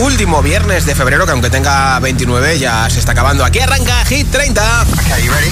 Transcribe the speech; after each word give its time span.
último 0.00 0.42
viernes 0.42 0.86
de 0.86 0.94
febrero, 0.94 1.26
que 1.26 1.32
aunque 1.32 1.50
tenga 1.50 1.98
29 2.00 2.58
ya 2.58 2.88
se 2.88 2.98
está 2.98 3.12
acabando. 3.12 3.44
Aquí 3.44 3.58
arranca 3.60 4.04
Hit 4.06 4.30
30. 4.30 4.86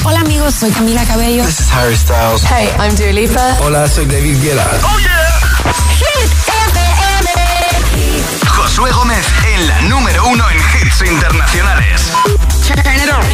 Hola 0.05 0.21
amigos, 0.21 0.55
soy 0.55 0.71
Camila 0.71 1.05
Cabello. 1.05 1.45
This 1.45 1.61
is 1.61 1.71
Harry 1.73 1.97
Styles. 1.97 2.43
Hey, 2.45 2.69
I'm 2.79 2.95
Dua 2.97 3.13
Lipa. 3.13 3.57
Hola, 3.61 3.87
soy 3.89 4.07
David 4.07 4.43
Guetta. 4.43 4.67
Oh 4.83 4.99
yeah. 4.99 5.41
Hit 5.99 6.31
FM. 6.73 7.31
Josué 8.49 8.91
Gómez 8.93 9.27
en 9.55 9.67
la 9.67 9.83
número 9.83 10.27
uno 10.27 10.45
en 10.51 10.57
hits 10.59 11.03
internacionales. 11.03 12.03
Turn 12.67 12.79
it 12.97 13.11
on. 13.13 13.25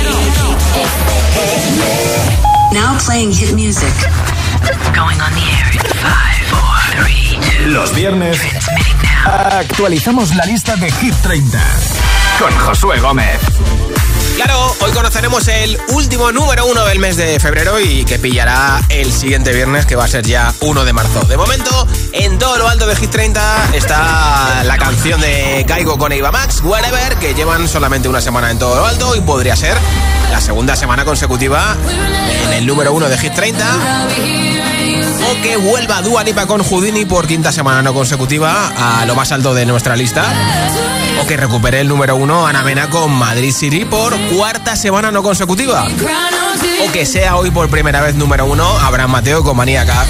Now 2.74 2.98
playing 2.98 3.32
hit 3.32 3.52
music. 3.54 3.92
Going 4.94 5.20
on 5.20 5.32
the 5.34 5.42
air 5.42 5.70
in 5.72 5.80
five, 6.00 6.46
four, 6.50 6.76
three, 7.04 7.38
two. 7.40 7.68
Los 7.70 7.94
viernes 7.94 8.38
Transmitting. 8.38 9.04
Actualizamos 9.25 10.34
la 10.34 10.45
lista 10.45 10.77
de 10.77 10.90
Hit 10.90 11.14
30 11.22 11.59
con 12.38 12.52
Josué 12.59 13.00
Gómez. 13.00 13.40
Claro, 14.36 14.75
hoy 14.81 14.90
conoceremos 14.90 15.46
el 15.48 15.79
último 15.89 16.32
número 16.32 16.67
uno 16.67 16.85
del 16.85 16.98
mes 16.98 17.17
de 17.17 17.39
febrero 17.39 17.79
y 17.79 18.04
que 18.04 18.18
pillará 18.18 18.82
el 18.89 19.12
siguiente 19.12 19.53
viernes, 19.53 19.86
que 19.86 19.96
va 19.96 20.04
a 20.04 20.08
ser 20.08 20.26
ya 20.26 20.53
1 20.61 20.84
de 20.84 20.93
marzo. 20.93 21.21
De 21.22 21.36
momento, 21.36 21.86
en 22.12 22.39
todo 22.39 22.58
lo 22.58 22.68
alto 22.68 22.86
de 22.86 22.96
Hit 22.96 23.11
30 23.11 23.71
está 23.75 24.64
la 24.64 24.76
canción 24.76 25.21
de 25.21 25.64
Caigo 25.67 25.96
con 25.98 26.12
Eva 26.12 26.32
Max, 26.32 26.61
Whatever, 26.62 27.17
que 27.17 27.34
llevan 27.34 27.68
solamente 27.68 28.09
una 28.09 28.20
semana 28.20 28.50
en 28.50 28.59
todo 28.59 28.76
lo 28.76 28.86
alto 28.86 29.14
y 29.14 29.20
podría 29.20 29.56
ser 29.56 29.76
la 30.31 30.40
segunda 30.40 30.75
semana 30.76 31.04
consecutiva 31.04 31.76
en 32.47 32.53
el 32.53 32.67
número 32.67 32.92
uno 32.92 33.09
de 33.09 33.17
Hit 33.17 33.34
30. 33.34 33.64
O 35.30 35.42
que 35.42 35.56
vuelva 35.56 36.02
Dua 36.02 36.22
Lipa 36.22 36.46
con 36.46 36.62
Houdini 36.62 37.05
por 37.05 37.27
quinta 37.27 37.52
semana 37.52 37.83
no 37.83 37.94
consecutiva 37.94 38.69
a 38.69 39.05
lo 39.06 39.14
más 39.14 39.33
alto 39.33 39.55
de 39.55 39.64
nuestra 39.66 39.97
lista. 39.97 40.24
O 41.22 41.27
que 41.27 41.36
recupere 41.36 41.80
el 41.80 41.88
número 41.88 42.16
uno 42.16 42.47
Ana 42.47 42.62
Mena 42.62 42.91
con 42.91 43.10
Madrid 43.10 43.52
City 43.52 43.84
por 43.84 44.19
cuarta 44.34 44.77
semana 44.77 45.11
no 45.11 45.22
consecutiva. 45.22 45.86
O 46.86 46.92
que 46.92 47.06
sea 47.06 47.36
hoy 47.36 47.50
por 47.50 47.69
primera 47.70 48.00
vez 48.00 48.14
número 48.14 48.47
uno 48.47 48.66
Abraham 48.78 49.11
Mateo 49.12 49.42
con 49.42 49.56
Maníaca. 49.56 50.06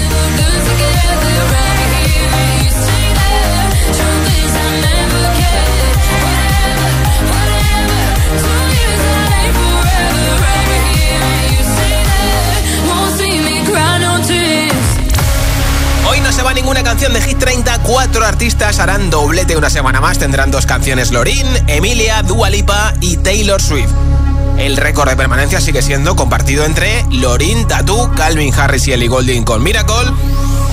Va 16.45 16.53
ninguna 16.53 16.83
canción 16.83 17.11
de 17.11 17.21
Hit 17.21 17.39
30. 17.39 17.79
Cuatro 17.79 18.23
artistas 18.23 18.79
harán 18.79 19.09
doblete 19.09 19.57
una 19.57 19.71
semana 19.71 19.99
más. 19.99 20.19
Tendrán 20.19 20.51
dos 20.51 20.67
canciones: 20.67 21.11
Lorin, 21.11 21.47
Emilia, 21.67 22.21
Dua 22.21 22.49
Lipa 22.49 22.93
y 23.01 23.17
Taylor 23.17 23.59
Swift. 23.61 23.89
El 24.57 24.77
récord 24.77 25.09
de 25.09 25.15
permanencia 25.15 25.59
sigue 25.59 25.81
siendo 25.81 26.15
compartido 26.15 26.65
entre 26.65 27.03
Lorin, 27.09 27.67
Tatu, 27.67 28.11
Calvin 28.15 28.53
Harris 28.53 28.87
y 28.87 28.93
Ellie 28.93 29.07
Goulding 29.07 29.43
con 29.43 29.63
Miracle 29.63 30.11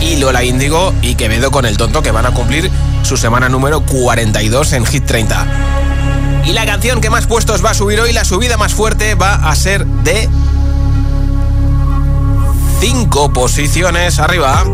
y 0.01 0.17
Lola 0.17 0.45
Índigo 0.45 0.93
y 1.01 1.15
Quevedo 1.15 1.51
con 1.51 1.65
El 1.65 1.79
Tonto 1.79 2.03
que 2.03 2.11
van 2.11 2.27
a 2.27 2.33
cumplir 2.33 2.71
su 3.03 3.17
semana 3.17 3.49
número 3.49 3.81
42 3.81 4.75
en 4.75 4.85
Hit 4.85 5.07
30. 5.07 5.47
Y 6.45 6.53
la 6.53 6.67
canción 6.67 7.01
que 7.01 7.09
más 7.09 7.27
puestos 7.27 7.65
va 7.65 7.71
a 7.71 7.75
subir 7.75 7.99
hoy, 7.99 8.13
la 8.13 8.25
subida 8.25 8.59
más 8.59 8.75
fuerte 8.75 9.15
va 9.15 9.35
a 9.35 9.57
ser 9.57 9.87
de 9.87 10.29
5 12.81 13.33
posiciones 13.33 14.19
arriba. 14.19 14.65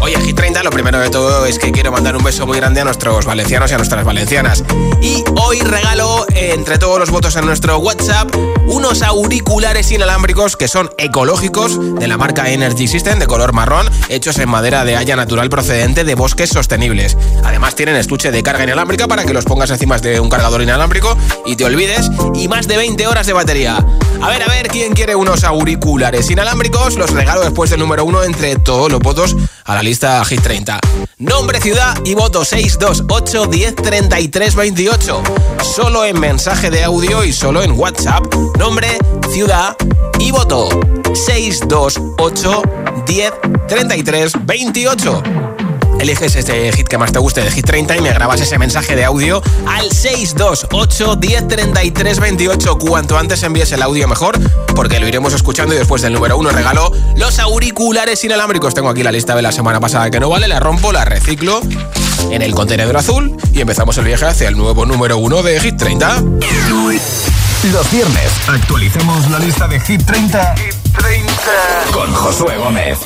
Hoy 0.00 0.12
en 0.12 0.22
Hit 0.22 0.36
30 0.36 0.62
lo 0.62 0.70
primero 0.70 0.98
de 0.98 1.10
todo 1.10 1.46
es 1.46 1.58
que 1.58 1.72
quiero 1.72 1.90
mandar 1.92 2.16
un 2.16 2.24
beso 2.24 2.46
muy 2.46 2.58
grande 2.58 2.80
a 2.80 2.84
nuestros 2.84 3.24
valencianos 3.24 3.70
y 3.70 3.74
a 3.74 3.76
nuestras 3.76 4.04
valencianas. 4.04 4.64
Y 5.00 5.24
hoy 5.40 5.60
regalo 5.60 6.26
entre 6.34 6.78
todos 6.78 6.98
los 6.98 7.10
votos 7.10 7.36
en 7.36 7.46
nuestro 7.46 7.78
WhatsApp 7.78 8.34
unos 8.66 9.02
auriculares 9.02 9.90
inalámbricos 9.92 10.56
que 10.56 10.68
son 10.68 10.90
ecológicos 10.98 11.78
de 11.98 12.08
la 12.08 12.16
marca 12.16 12.50
Energy 12.50 12.88
System 12.88 13.18
de 13.18 13.26
color 13.26 13.52
marrón, 13.52 13.88
hechos 14.08 14.38
en 14.38 14.48
madera 14.48 14.84
de 14.84 14.96
haya 14.96 15.16
natural 15.16 15.48
procedente 15.50 16.04
de 16.04 16.14
bosques 16.14 16.50
sostenibles. 16.50 17.16
Además 17.44 17.74
tienen 17.74 17.96
estuche 17.96 18.30
de 18.30 18.42
carga 18.42 18.64
inalámbrica 18.64 19.06
para 19.06 19.24
que 19.24 19.34
los 19.34 19.44
pongas 19.44 19.70
encima 19.70 19.98
de 19.98 20.20
un 20.20 20.28
cargador 20.28 20.62
inalámbrico 20.62 21.16
y 21.46 21.56
te 21.56 21.64
olvides 21.64 22.10
y 22.34 22.48
más 22.48 22.66
de 22.66 22.76
20 22.76 23.06
horas 23.06 23.26
de 23.26 23.32
batería. 23.32 23.84
A 24.22 24.28
ver, 24.28 24.42
a 24.42 24.46
ver, 24.46 24.68
¿quién 24.68 24.94
quiere 24.94 25.14
unos 25.14 25.44
auriculares 25.44 26.30
inalámbricos? 26.30 26.96
Los 26.96 27.10
regalo 27.10 27.42
después 27.42 27.70
del 27.70 27.80
número 27.80 28.04
uno 28.04 28.22
entre 28.24 28.56
todos 28.56 28.90
los 28.90 29.00
votos 29.00 29.36
a 29.64 29.74
la 29.74 29.82
lista 29.84 30.24
Hit 30.24 30.40
30. 30.40 30.80
Nombre, 31.18 31.60
ciudad 31.60 31.94
y 32.04 32.14
voto 32.14 32.44
628 32.44 33.46
10 33.46 33.76
33 33.76 34.54
28. 34.54 35.22
Solo 35.62 36.04
en 36.06 36.18
mensaje 36.18 36.70
de 36.70 36.84
audio 36.84 37.22
y 37.22 37.32
solo 37.32 37.62
en 37.62 37.78
WhatsApp. 37.78 38.24
Nombre, 38.58 38.88
ciudad 39.30 39.76
y 40.18 40.30
voto 40.30 40.68
628 41.14 42.62
10 43.06 43.32
33 43.68 44.32
28. 44.46 45.22
Eliges 46.04 46.36
este 46.36 46.70
hit 46.70 46.86
que 46.86 46.98
más 46.98 47.12
te 47.12 47.18
guste 47.18 47.40
de 47.40 47.50
Hit 47.50 47.64
30 47.64 47.96
y 47.96 48.02
me 48.02 48.12
grabas 48.12 48.38
ese 48.38 48.58
mensaje 48.58 48.94
de 48.94 49.06
audio 49.06 49.42
al 49.66 49.90
628 49.90 51.16
10 51.16 51.48
33 51.48 52.20
28. 52.20 52.76
Cuanto 52.76 53.16
antes 53.16 53.42
envíes 53.42 53.72
el 53.72 53.80
audio 53.80 54.06
mejor, 54.06 54.38
porque 54.74 55.00
lo 55.00 55.08
iremos 55.08 55.32
escuchando 55.32 55.74
y 55.74 55.78
después 55.78 56.02
del 56.02 56.12
número 56.12 56.36
uno 56.36 56.50
regalo 56.50 56.92
los 57.16 57.38
auriculares 57.38 58.22
inalámbricos. 58.22 58.74
Tengo 58.74 58.90
aquí 58.90 59.02
la 59.02 59.12
lista 59.12 59.34
de 59.34 59.40
la 59.40 59.50
semana 59.50 59.80
pasada 59.80 60.10
que 60.10 60.20
no 60.20 60.28
vale, 60.28 60.46
la 60.46 60.60
rompo, 60.60 60.92
la 60.92 61.06
reciclo 61.06 61.62
en 62.30 62.42
el 62.42 62.54
contenedor 62.54 62.98
azul 62.98 63.34
y 63.54 63.62
empezamos 63.62 63.96
el 63.96 64.04
viaje 64.04 64.26
hacia 64.26 64.48
el 64.48 64.58
nuevo 64.58 64.84
número 64.84 65.16
uno 65.16 65.42
de 65.42 65.58
Hit 65.58 65.78
30. 65.78 66.22
Los 67.72 67.90
viernes 67.90 68.30
actualizamos 68.46 69.30
la 69.30 69.38
lista 69.38 69.66
de 69.68 69.80
Hit 69.80 70.04
30, 70.04 70.54
Hit 70.56 70.74
30. 70.98 71.32
con 71.92 72.12
Josué 72.12 72.58
Gómez. 72.58 72.98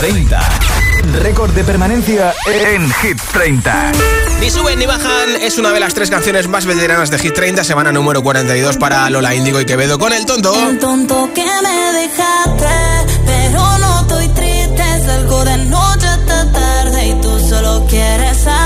30. 0.00 0.40
Récord 1.22 1.52
de 1.52 1.62
permanencia 1.62 2.32
en 2.46 2.90
Hit 2.90 3.20
30. 3.34 3.92
Ni 4.40 4.48
suben 4.48 4.78
ni 4.78 4.86
bajan 4.86 5.36
es 5.42 5.58
una 5.58 5.72
de 5.72 5.80
las 5.80 5.92
tres 5.92 6.08
canciones 6.08 6.48
más 6.48 6.64
veteranas 6.64 7.10
de 7.10 7.18
Hit 7.18 7.34
30, 7.34 7.62
semana 7.64 7.92
número 7.92 8.22
42 8.22 8.78
para 8.78 9.10
Lola 9.10 9.34
Índigo 9.34 9.60
y 9.60 9.66
Quevedo 9.66 9.98
con 9.98 10.14
El 10.14 10.24
Tonto. 10.24 10.54
El 10.70 10.78
tonto 10.78 11.28
que 11.34 11.44
me 11.44 12.00
dejaste, 12.00 13.18
pero 13.26 13.78
no 13.78 14.00
estoy 14.00 14.28
triste, 14.28 14.84
salgo 15.04 15.44
de 15.44 15.56
noche 15.66 16.06
hasta 16.06 16.50
tarde 16.50 17.06
y 17.06 17.20
tú 17.20 17.38
solo 17.38 17.84
quieres 17.86 18.38
saber 18.38 18.59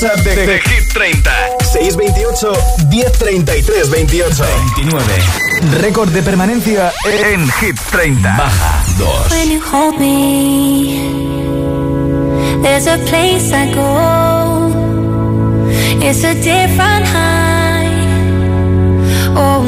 WhatsApp 0.00 0.24
de, 0.24 0.34
de, 0.34 0.46
de 0.46 0.60
Hit 0.60 0.92
30 0.92 1.30
628 1.60 2.58
1033 2.88 3.88
28 3.90 4.38
29 4.74 5.80
Récord 5.80 6.10
de 6.10 6.22
permanencia 6.22 6.92
en, 7.04 7.40
en 7.40 7.50
Hit 7.60 7.78
30 7.90 8.22
Baja 8.36 8.84
2 8.96 9.06
When 9.30 9.50
you 9.50 9.60
hold 9.60 9.98
me 9.98 11.30
There's 12.62 12.86
a 12.86 12.98
place 12.98 13.52
I 13.52 13.72
go. 13.74 14.68
It's 16.02 16.24
a 16.24 16.34
different 16.34 17.06
high. 17.06 17.88
Oh 19.34 19.62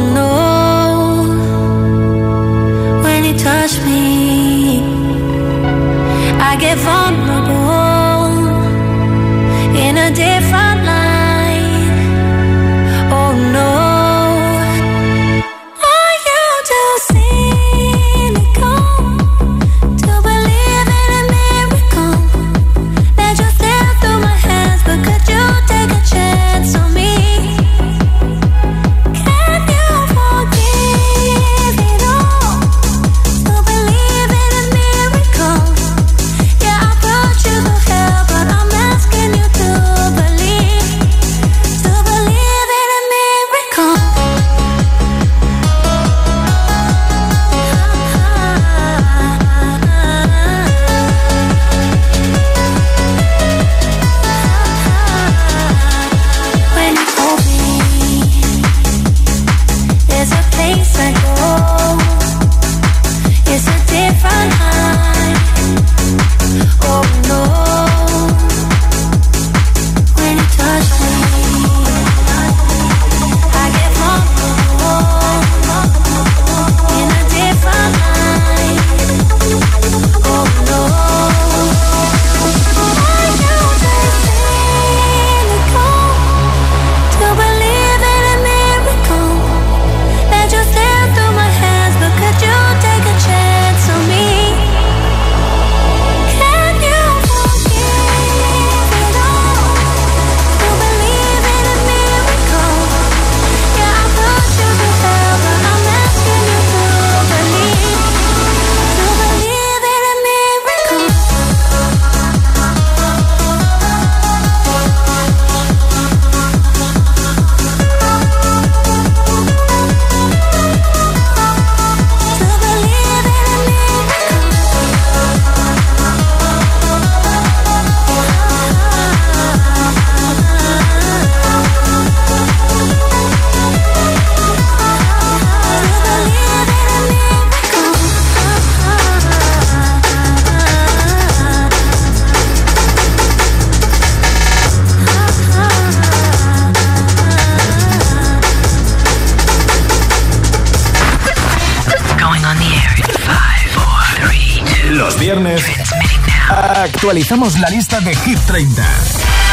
actualizamos 157.13 157.59
la 157.59 157.69
lista 157.69 158.01
de 158.01 158.15
Hit 158.15 158.39
30 158.47 158.83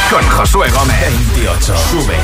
con 0.09 0.23
Josué 0.29 0.69
Gómez. 0.69 0.97
28. 1.33 1.77
Sube. 1.77 2.18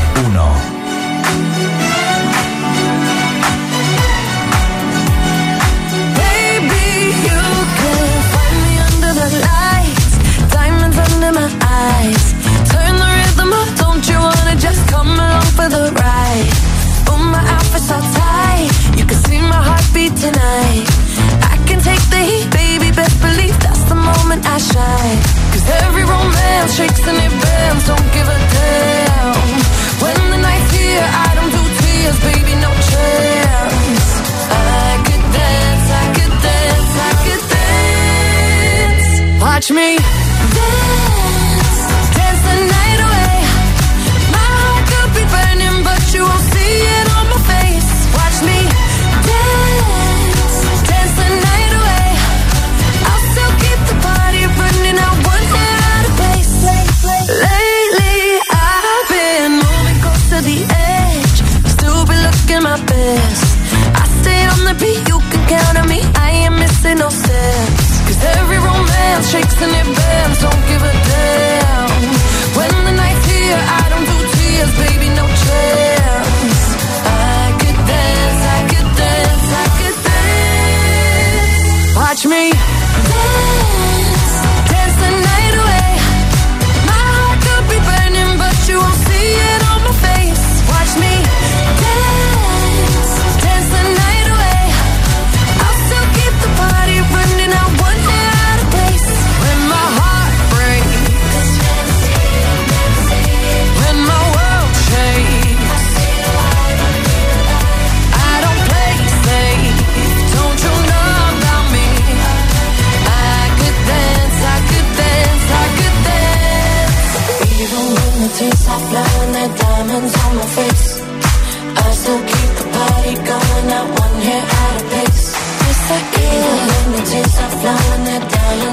One 124.02 124.16
hair 124.28 124.42
out 124.42 124.76
of 124.82 124.88
place. 124.90 125.26
Yes, 125.62 125.92
I 125.92 126.00
can. 126.14 126.34
Even 126.36 126.58
when 126.70 126.86
the 126.94 127.02
tears 127.10 127.36
are 127.44 127.54
flowing, 127.62 128.04
they're 128.06 128.26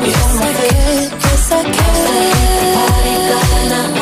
yes, 0.09 0.25
on 0.25 0.33
my 0.41 0.51
I. 0.61 1.11
Yes, 1.13 1.53
I 1.53 1.63
can. 1.63 1.95
the 2.59 2.67
party 2.77 3.15
going, 3.29 3.69
not 3.73 4.02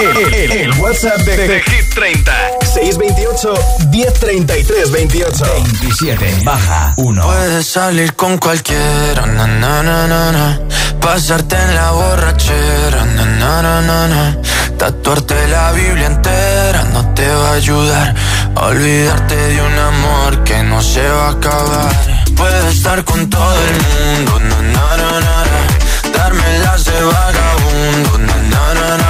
El, 0.00 0.72
WhatsApp 0.78 1.20
de, 1.26 1.60
Hit 1.60 1.94
30. 1.94 2.32
628 2.62 3.54
1033 3.90 4.90
28 4.92 5.44
27 5.82 6.40
baja 6.42 6.94
1. 6.96 7.22
Puedes 7.22 7.66
salir 7.66 8.14
con 8.14 8.38
cualquiera, 8.38 9.26
na, 9.26 9.46
na, 9.46 9.82
na, 9.82 10.06
na, 10.06 10.60
Pasarte 11.00 11.56
en 11.56 11.74
la 11.74 11.90
borrachera, 11.90 13.04
na, 13.04 13.24
na, 13.26 13.82
na, 13.82 14.08
na, 14.08 14.38
Tatuarte 14.78 15.48
la 15.48 15.72
Biblia 15.72 16.06
entera 16.06 16.84
no 16.84 17.14
te 17.14 17.28
va 17.28 17.50
a 17.50 17.54
ayudar. 17.54 18.14
olvidarte 18.54 19.36
de 19.36 19.62
un 19.62 19.78
amor 19.78 20.44
que 20.44 20.62
no 20.62 20.80
se 20.80 21.06
va 21.06 21.26
a 21.26 21.30
acabar. 21.32 21.92
Puedes 22.36 22.76
estar 22.76 23.04
con 23.04 23.28
todo 23.28 23.54
el 23.68 24.16
mundo, 24.16 24.40
na, 24.40 24.62
na, 24.62 24.96
na, 24.96 25.20
na, 25.20 26.10
darme 26.16 26.58
las 26.60 26.84
de 26.86 27.02
vagabundo, 27.02 28.18
na, 28.18 28.40
y 28.40 28.52
aunque 28.54 29.04
a 29.04 29.09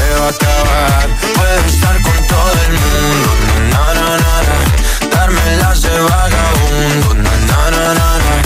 se 0.00 0.14
va 0.14 0.26
a 0.26 0.30
acabar. 0.30 1.08
Puedes 1.34 1.74
estar 1.74 2.02
con 2.02 2.26
todo 2.26 2.52
el 2.66 2.72
mundo, 2.82 3.30
na, 3.70 3.94
na, 3.94 4.08
na, 4.24 4.34
na. 4.48 4.60
De 5.80 6.00
vagabundo, 6.00 7.14
na, 7.14 7.34
na, 7.48 7.70
na, 7.70 7.94
na, 7.94 8.36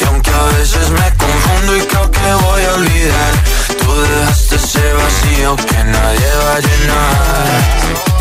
Y 0.00 0.04
aunque 0.04 0.30
a 0.30 0.44
veces 0.58 0.90
me 0.90 1.16
confundo 1.16 1.76
y 1.76 1.80
creo 1.80 2.10
que 2.10 2.32
voy 2.44 2.62
a 2.64 2.74
olvidar, 2.74 3.32
tú 3.80 4.02
dejaste 4.02 4.56
ese 4.56 4.92
vacío 4.92 5.56
que 5.56 5.84
nadie 5.84 6.30
va 6.44 6.54
a 6.54 6.60
llenar. 6.60 8.11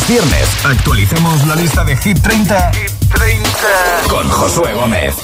Los 0.00 0.08
viernes 0.08 0.48
actualicemos 0.64 1.46
la 1.46 1.54
lista 1.54 1.84
de 1.84 1.94
Hit 1.94 2.18
30, 2.22 2.72
Hit 2.72 2.90
30. 3.14 3.48
con 4.08 4.28
Josué 4.30 4.72
Gómez. 4.72 5.14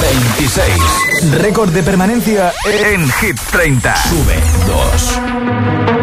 26. 0.00 1.32
Récord 1.38 1.70
de 1.70 1.82
permanencia 1.84 2.52
en 2.64 3.08
Hit 3.12 3.38
30. 3.52 3.94
Sube 4.08 4.40
2. 4.66 6.01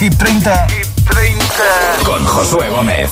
Hip 0.00 0.14
30. 0.14 0.66
Hip 0.70 0.86
30. 1.10 1.44
Con 2.06 2.24
Josué 2.24 2.70
Gómez. 2.70 3.10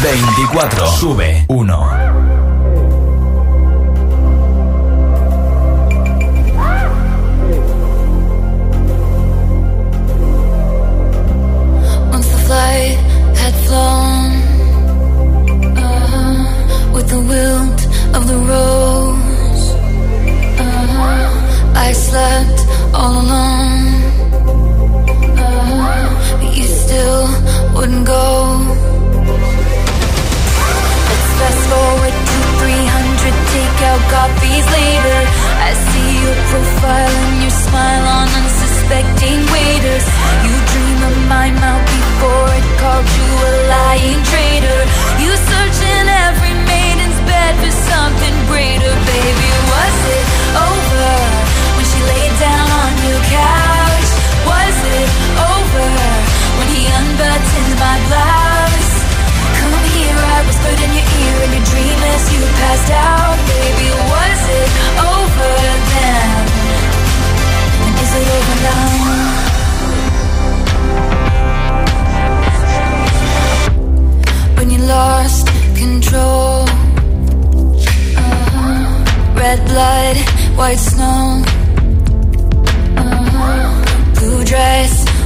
24. 0.00 0.86
Sube 0.86 1.44
1. 1.48 1.73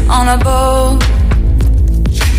on 0.09 0.27
a 0.29 0.38
boat. 0.40 0.99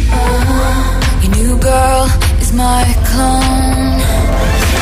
Uh-huh. 0.09 1.21
Your 1.21 1.31
new 1.37 1.53
girl 1.61 2.05
is 2.41 2.51
my 2.53 2.81
clone. 3.13 3.93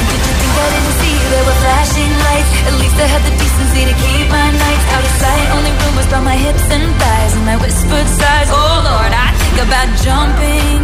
Did 0.07 0.21
you 0.23 0.33
think 0.39 0.53
I 0.55 0.67
didn't 0.71 0.95
see 1.03 1.15
there 1.27 1.45
were 1.47 1.59
flashing 1.67 2.11
lights? 2.27 2.51
At 2.67 2.75
least 2.79 2.95
I 2.95 3.07
had 3.11 3.21
the 3.27 3.33
decency 3.35 3.83
to 3.91 3.95
keep 4.03 4.25
my 4.31 4.47
nights 4.55 4.87
out 4.95 5.03
of 5.03 5.13
sight. 5.19 5.47
Only 5.51 5.71
rumors 5.83 6.07
about 6.07 6.23
my 6.23 6.37
hips 6.39 6.67
and 6.71 6.85
thighs 6.95 7.33
and 7.35 7.45
my 7.45 7.57
whispered 7.59 8.07
sighs. 8.07 8.49
Oh 8.55 8.75
Lord, 8.87 9.11
I 9.11 9.29
think 9.35 9.57
about 9.67 9.87
jumping 10.07 10.81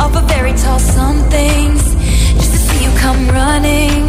off 0.00 0.16
a 0.16 0.24
very 0.24 0.54
tall 0.56 0.80
something 0.80 1.76
just 2.40 2.50
to 2.56 2.58
see 2.64 2.80
you 2.84 2.92
come 2.96 3.28
running 3.28 4.08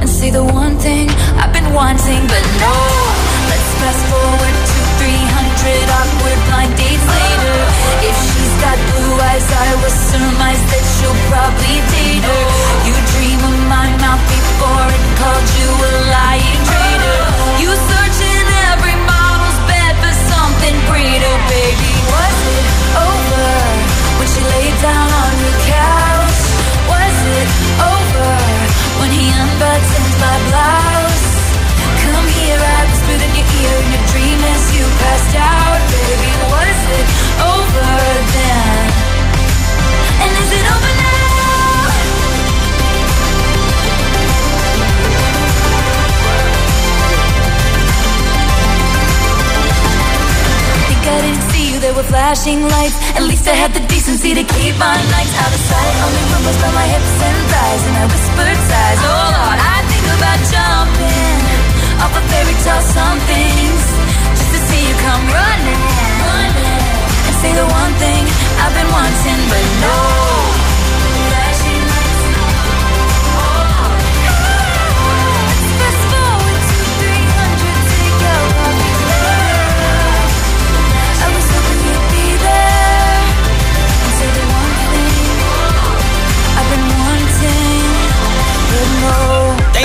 and 0.00 0.08
say 0.08 0.30
the 0.30 0.44
one 0.44 0.76
thing 0.80 1.10
I've 1.36 1.52
been 1.52 1.72
wanting, 1.76 2.24
but 2.24 2.44
no. 2.64 2.74
Let's 3.52 3.68
fast 3.80 4.02
forward. 4.08 4.65
300 5.06 5.86
awkward 5.86 6.40
blind 6.50 6.74
dates 6.74 7.06
later. 7.06 7.58
If 8.10 8.16
she's 8.26 8.54
got 8.58 8.74
blue 8.90 9.14
eyes, 9.30 9.46
I 9.46 9.70
will 9.78 9.96
surmise 10.10 10.62
that 10.66 10.84
she'll 10.98 11.20
probably 11.30 11.78
date 11.94 12.26
her. 12.26 12.44
You 12.90 12.94
dream 13.14 13.38
of 13.38 13.56
my 13.70 13.86
mouth 14.02 14.24
before 14.26 14.86
it 14.90 15.06
called 15.14 15.48
you 15.62 15.70
a 15.70 15.92
lying 16.10 16.60
traitor. 16.66 17.22
You 17.62 17.70
search 17.70 18.18
in 18.18 18.46
every 18.74 18.98
model's 19.06 19.58
bed 19.70 19.94
for 20.02 20.14
something 20.26 20.74
greater, 20.90 21.34
baby. 21.54 21.92
Was 22.10 22.38
it 22.58 22.66
over 22.98 23.46
when 24.18 24.26
she 24.26 24.42
laid 24.42 24.74
down 24.82 25.06
on 25.06 25.32
your 25.38 25.56
couch? 25.70 26.42
Was 26.90 27.16
it 27.38 27.48
over 27.78 28.30
when 28.98 29.10
he 29.14 29.30
unbuttons 29.30 30.14
my 30.18 30.34
blouse? 30.50 31.30
Come 32.02 32.26
here, 32.42 32.58
I 32.58 32.85
your 33.64 34.02
dream 34.12 34.40
as 34.52 34.62
you 34.76 34.84
passed 35.00 35.36
out. 35.36 35.80
Baby, 35.92 36.32
was 36.52 36.80
it 36.98 37.06
over 37.40 37.90
then? 38.36 38.84
And 40.22 40.32
is 40.42 40.50
it 40.58 40.66
over 40.74 40.92
now? 41.00 41.16
Think 50.86 51.04
I 51.06 51.18
didn't 51.24 51.44
see 51.50 51.64
you, 51.72 51.78
there 51.80 51.94
were 51.94 52.08
flashing 52.08 52.60
lights. 52.62 52.96
At 53.16 53.24
least 53.24 53.48
I 53.48 53.54
had 53.54 53.72
the 53.72 53.80
decency 53.88 54.34
to 54.34 54.44
keep 54.44 54.74
my 54.76 54.96
nights 55.16 55.34
out 55.42 55.52
of 55.56 55.62
sight. 55.70 55.94
Only 56.04 56.24
rumors 56.32 56.58
about 56.60 56.74
my 56.74 56.86
hips 56.92 57.14
and 57.28 57.38
thighs 57.52 57.82
And 57.88 57.96
I 57.96 58.04
whispered 58.12 58.58
sighs, 58.70 59.00
oh 59.00 59.26
Lord, 59.38 59.60
I 59.60 59.76
think 59.90 60.06
about 60.16 60.40
jumping 60.52 61.45
off 62.02 62.12
a 62.16 62.22
fairy 62.30 62.56
tale 62.64 62.82
somethings 62.82 63.84
just 64.36 64.50
to 64.54 64.60
see 64.68 64.82
you 64.88 64.94
come 65.06 65.24
running, 65.32 65.82
running 66.24 66.82
and 67.26 67.34
say 67.40 67.52
the 67.54 67.66
one 67.66 67.92
thing 68.02 68.22
I've 68.60 68.74
been 68.74 68.90
wanting, 68.90 69.40
but 69.50 69.64
no. 69.84 70.55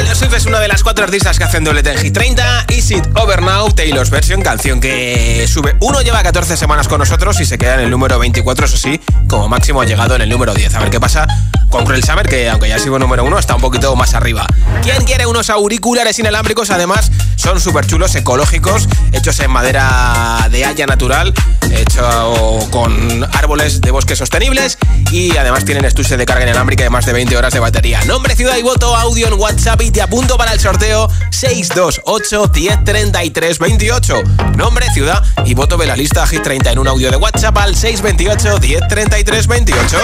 Taylor 0.02 0.18
Swift 0.18 0.34
es 0.34 0.46
una 0.48 0.60
de 0.60 0.68
las 0.68 0.82
cuatro 0.82 1.04
artistas 1.04 1.38
que 1.38 1.44
hacen 1.44 1.64
doblete 1.64 1.92
en 1.92 1.98
Hit 2.00 2.12
30. 2.12 2.66
Is 2.70 2.90
It 2.90 3.06
Over 3.14 3.44
Now, 3.44 3.72
Taylor's 3.72 4.10
Version, 4.10 4.42
canción 4.42 4.82
que 4.82 5.46
sube 5.48 5.76
uno, 5.80 6.02
lleva 6.02 6.24
14 6.24 6.58
semanas 6.58 6.88
con 6.88 6.98
nosotros 6.98 7.40
y 7.40 7.46
se 7.46 7.60
queda 7.60 7.76
en 7.76 7.82
el 7.82 7.92
número 7.92 8.18
24, 8.18 8.66
eso 8.66 8.78
sí, 8.78 9.00
como 9.28 9.48
máximo 9.48 9.80
ha 9.80 9.86
llegado 9.86 10.16
en 10.16 10.24
el 10.24 10.30
número 10.30 10.56
10. 10.56 10.74
A 10.74 10.80
ver 10.80 10.90
qué 10.90 11.00
pasa 11.00 11.28
con 11.70 11.86
Cruel 11.86 12.04
Summer, 12.04 12.28
que 12.28 12.50
aunque 12.50 12.68
ya 12.68 12.80
sido 12.80 12.98
número 12.98 13.24
uno, 13.24 13.38
está 13.38 13.54
un 13.54 13.62
poquito 13.62 13.96
más 13.96 14.16
arriba. 14.16 14.48
¿Quién 14.82 15.04
quiere 15.06 15.28
unos 15.28 15.52
auriculares 15.52 16.18
inalámbricos? 16.18 16.72
Además, 16.72 17.12
son 17.36 17.62
súper 17.62 17.86
chulos, 17.86 18.16
ecológicos, 18.16 18.90
hechos 19.12 19.40
en 19.40 19.52
madera 19.52 20.48
de 20.52 20.66
haya 20.66 20.88
natural, 20.88 21.32
hecho 21.72 22.60
con 22.72 23.24
árboles 23.34 23.82
de 23.82 23.92
bosques 23.92 24.18
sostenibles 24.18 24.78
y 25.12 25.38
además 25.38 25.64
tienen 25.64 25.86
estuche 25.86 26.18
de 26.18 26.26
carga 26.26 26.44
inalámbrica 26.44 26.84
de 26.84 26.90
más 26.90 27.06
de 27.06 27.14
20 27.14 27.38
horas 27.38 27.54
de 27.54 27.60
batería. 27.60 28.04
Nombre, 28.06 28.36
ciudad 28.36 28.58
y 28.58 28.64
voto, 28.64 28.96
audio 28.96 29.28
en 29.28 29.34
WhatsApp 29.34 29.82
y 29.82 29.91
te 29.92 30.02
apunto 30.02 30.38
para 30.38 30.54
el 30.54 30.60
sorteo 30.60 31.10
628 31.32 32.52
1033 32.54 33.60
28. 33.60 34.24
Nombre, 34.56 34.86
ciudad 34.94 35.24
y 35.46 35.54
voto 35.54 35.78
de 35.78 35.88
la 35.88 35.96
lista 35.96 36.26
Hit 36.28 36.44
30 36.44 36.72
en 36.72 36.80
un 36.80 36.88
audio 36.88 37.12
de 37.12 37.18
WhatsApp 37.18 37.58
al 37.58 37.76
628 37.76 38.60
1033 38.60 39.48
28. 39.48 39.98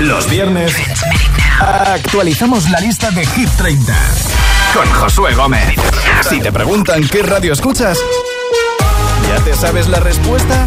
Los 0.00 0.28
viernes 0.30 0.72
actualizamos 1.60 2.70
la 2.70 2.80
lista 2.80 3.10
de 3.10 3.26
Hit 3.26 3.50
30 3.56 3.94
con 4.74 4.90
Josué 4.92 5.34
Gómez. 5.34 5.74
Si 6.28 6.40
te 6.40 6.52
preguntan 6.52 7.06
qué 7.08 7.22
radio 7.22 7.52
escuchas, 7.52 7.98
¿ya 9.28 9.42
te 9.44 9.54
sabes 9.54 9.88
la 9.88 10.00
respuesta? 10.00 10.66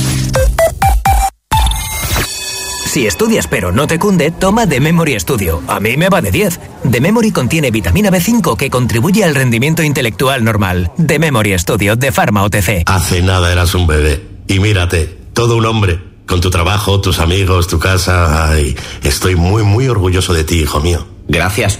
Si 2.91 3.07
estudias 3.07 3.47
pero 3.47 3.71
no 3.71 3.87
te 3.87 3.97
cunde, 3.97 4.31
toma 4.31 4.67
The 4.67 4.81
Memory 4.81 5.17
Studio. 5.17 5.63
A 5.69 5.79
mí 5.79 5.95
me 5.95 6.09
va 6.09 6.21
de 6.21 6.29
10. 6.29 6.59
The 6.91 6.99
Memory 6.99 7.31
contiene 7.31 7.71
vitamina 7.71 8.11
B5 8.11 8.57
que 8.57 8.69
contribuye 8.69 9.23
al 9.23 9.33
rendimiento 9.33 9.81
intelectual 9.81 10.43
normal. 10.43 10.91
The 10.97 11.17
Memory 11.17 11.57
Studio 11.57 11.95
de 11.95 12.11
Pharma 12.11 12.43
OTC. 12.43 12.83
Hace 12.87 13.21
nada 13.21 13.49
eras 13.49 13.75
un 13.75 13.87
bebé. 13.87 14.21
Y 14.45 14.59
mírate, 14.59 15.05
todo 15.31 15.55
un 15.55 15.67
hombre. 15.67 16.01
Con 16.25 16.41
tu 16.41 16.49
trabajo, 16.49 16.99
tus 16.99 17.19
amigos, 17.19 17.69
tu 17.69 17.79
casa. 17.79 18.49
Ay, 18.49 18.75
estoy 19.03 19.37
muy, 19.37 19.63
muy 19.63 19.87
orgulloso 19.87 20.33
de 20.33 20.43
ti, 20.43 20.59
hijo 20.59 20.81
mío. 20.81 21.07
Gracias. 21.29 21.79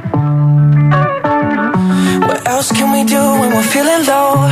What 2.51 2.57
else 2.57 2.71
can 2.73 2.91
we 2.91 3.05
do 3.05 3.23
when 3.39 3.49
we're 3.55 3.71
feeling 3.75 4.03
low? 4.11 4.43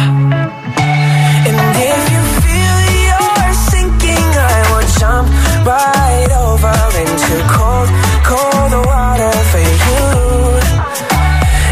And 1.48 1.58
if 1.92 2.02
you 2.14 2.22
feel 2.46 2.78
you're 3.08 3.54
sinking, 3.76 4.28
I 4.56 4.60
will 4.72 4.88
jump 5.02 5.28
right 5.68 6.32
over 6.48 6.76
into 7.04 7.36
cold, 7.56 7.90
cold 8.24 8.72
water 8.88 9.36
for 9.52 9.64
you. 9.84 10.06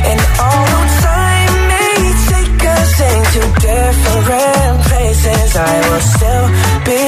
And 0.10 0.20
although 0.44 0.88
time 1.08 1.56
may 1.72 1.96
take 2.32 2.62
us 2.76 2.94
into 3.14 3.42
different 3.72 4.76
places, 4.84 5.56
I 5.56 5.76
will 5.88 6.06
still 6.14 6.48
be 6.90 7.04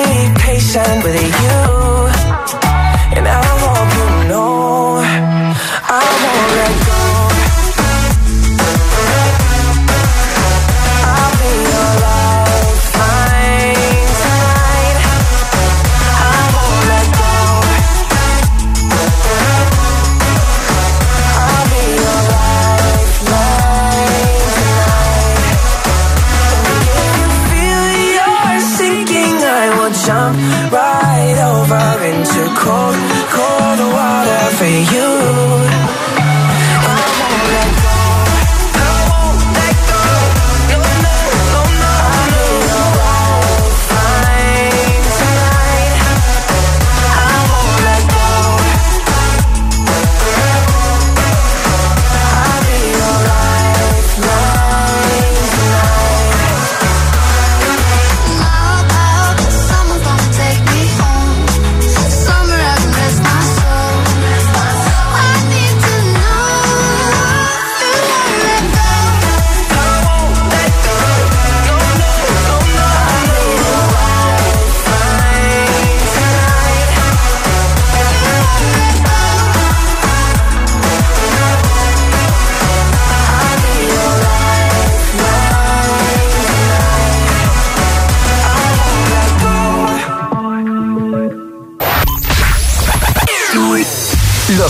patient 0.48 1.04
with 1.04 1.44
you. 1.44 1.99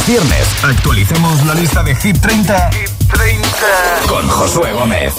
Viernes 0.10 0.48
actualicemos 0.64 1.46
la 1.46 1.54
lista 1.54 1.84
de 1.84 1.96
Hit 1.96 2.20
30, 2.20 2.72
con 4.08 4.28
Josué 4.28 4.74
Gómez. 4.74 5.14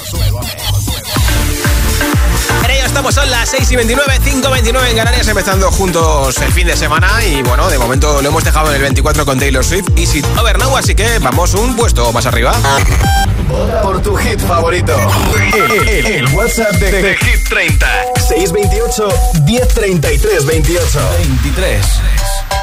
En 2.65 2.71
ello 2.73 2.85
pues 3.01 3.15
son 3.15 3.31
las 3.31 3.49
6 3.51 3.71
y 3.71 3.77
29, 3.77 4.19
5 4.21 4.51
29 4.51 4.91
en 4.91 4.97
Canarias, 4.97 5.29
empezando 5.29 5.71
juntos 5.71 6.37
el 6.39 6.53
fin 6.53 6.67
de 6.67 6.77
semana. 6.77 7.25
Y 7.25 7.41
bueno, 7.43 7.71
de 7.71 7.79
momento 7.79 8.21
lo 8.21 8.31
hemos 8.31 8.43
dejado 8.43 8.71
en 8.71 8.77
el 8.77 8.83
24 8.83 9.25
con 9.25 9.39
Taylor 9.39 9.65
Swift 9.65 9.91
y 9.95 10.07
Sit 10.07 10.27
Over 10.37 10.59
Now, 10.59 10.77
así 10.77 10.97
que 10.97 11.21
vamos 11.21 11.55
un 11.55 11.77
puesto 11.77 12.13
más 12.13 12.27
arriba. 12.27 12.53
Por 13.85 14.03
tu 14.03 14.17
hit 14.17 14.41
favorito. 14.41 14.97
El, 15.87 16.27
WhatsApp 16.35 16.73
de, 16.73 17.17
Hit 17.17 17.49
30. 17.49 17.87
628 18.29 19.09
1033 19.45 20.47
28. 20.47 21.01
23. 21.19 21.87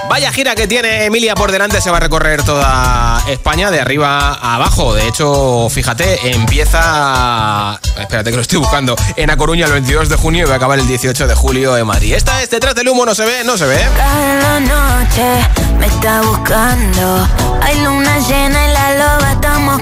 Vaya 0.09 0.31
gira 0.31 0.55
que 0.55 0.67
tiene 0.67 1.05
Emilia 1.05 1.35
por 1.35 1.51
delante, 1.51 1.81
se 1.81 1.91
va 1.91 1.97
a 1.97 1.99
recorrer 1.99 2.41
toda 2.43 3.21
España 3.27 3.69
de 3.71 3.81
arriba 3.81 4.33
a 4.33 4.55
abajo. 4.55 4.93
De 4.93 5.07
hecho, 5.07 5.67
fíjate, 5.69 6.31
empieza. 6.31 7.79
Espérate 7.99 8.29
que 8.29 8.35
lo 8.37 8.41
estoy 8.41 8.59
buscando. 8.59 8.95
En 9.17 9.29
A 9.29 9.37
Coruña 9.37 9.65
el 9.65 9.73
22 9.73 10.09
de 10.09 10.15
junio 10.15 10.45
y 10.45 10.47
va 10.47 10.53
a 10.53 10.57
acabar 10.57 10.79
el 10.79 10.87
18 10.87 11.27
de 11.27 11.35
julio 11.35 11.77
en 11.77 11.85
Madrid. 11.85 12.13
Esta 12.13 12.41
es 12.41 12.49
detrás 12.49 12.73
del 12.75 12.87
humo, 12.87 13.05
no 13.05 13.13
se 13.13 13.25
ve, 13.25 13.43
no 13.43 13.57
se 13.57 13.65
ve. 13.65 13.79
Cada 13.97 14.59
noche 14.61 15.47
me 15.77 15.87
está 15.87 16.21
buscando. 16.21 17.27
Hay 17.61 17.79
luna 17.81 18.17
llena 18.19 18.67
la 18.67 18.93
loba 18.93 19.31
estamos. 19.33 19.81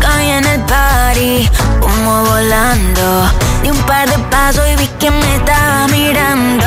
Caí 0.00 0.30
en 0.30 0.44
el 0.44 0.60
party, 0.62 1.48
como 1.80 2.24
volando. 2.24 3.30
Di 3.62 3.70
un 3.70 3.78
par 3.82 4.10
de 4.10 4.18
pasos 4.24 4.64
y 4.72 4.76
vi 4.76 4.88
que 4.98 5.10
me 5.10 5.36
estaba 5.36 5.86
mirando. 5.88 6.66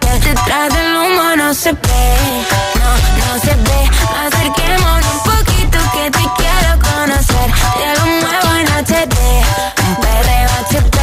Detrás 0.00 0.74
del 0.74 0.96
humo 0.96 1.36
no 1.36 1.54
se 1.54 1.72
ve, 1.72 2.16
no, 2.80 2.90
no 3.20 3.40
se 3.40 3.54
ve. 3.54 3.90
Acerquémonos 4.26 5.06
un 5.14 5.20
poquito 5.22 5.78
que 5.92 6.10
te 6.10 6.24
quiero 6.36 6.78
conocer. 6.82 7.52
Te 7.78 8.00
lo 8.00 8.06
muevo 8.06 8.54
en 8.58 8.66
HD, 8.84 9.16
un 9.86 9.94
perreo 9.96 10.50
HP, 10.66 10.98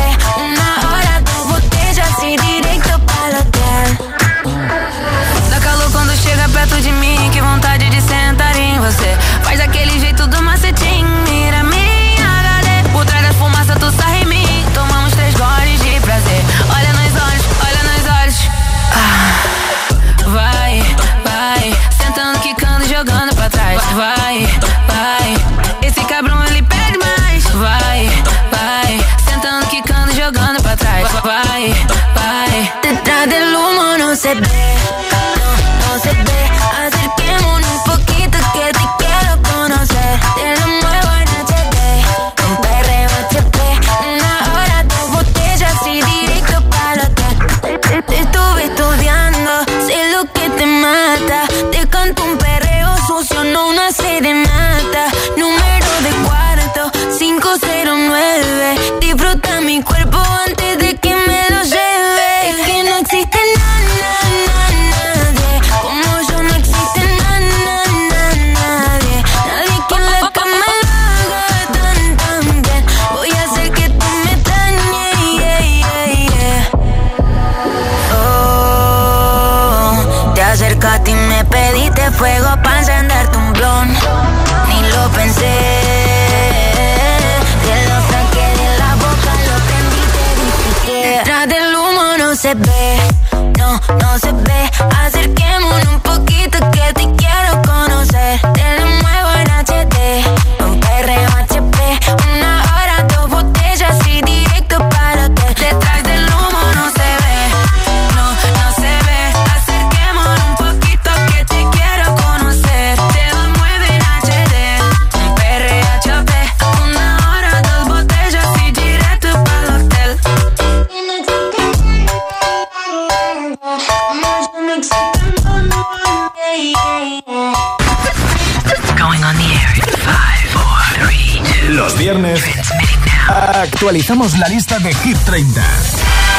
actualizamos 133.82 134.38
la 134.38 134.48
lista 134.48 134.78
de 134.78 134.94
Hit 134.94 135.18
30 135.26 135.64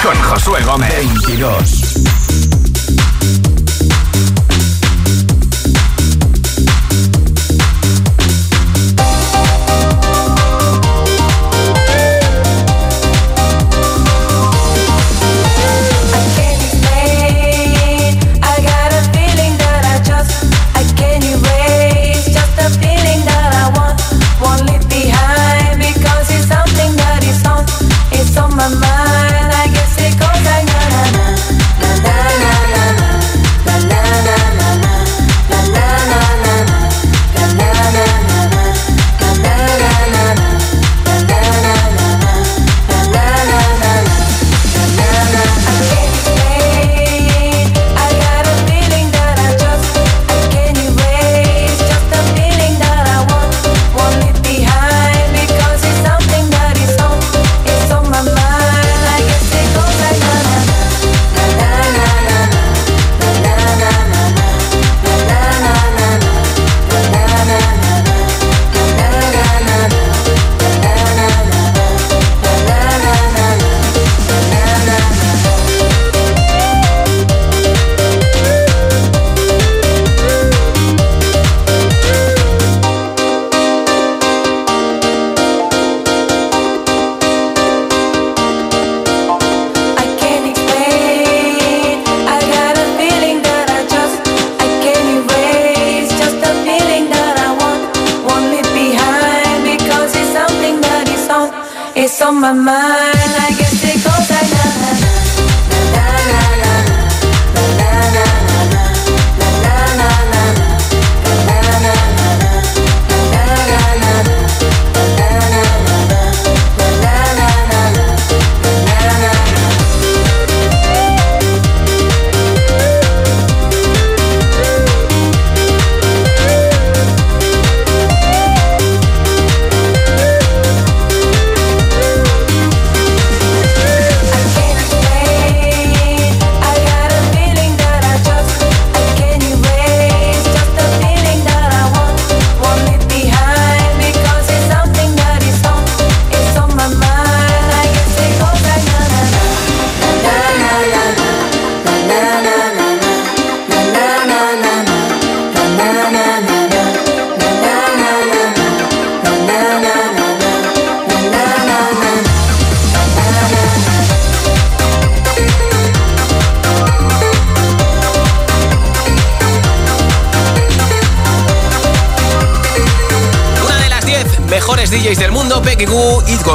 con 0.05 0.15
Josué 0.23 0.63
Gómez. 0.63 0.95
22. 1.27 3.42
My 102.43 102.53
mind. 102.53 103.02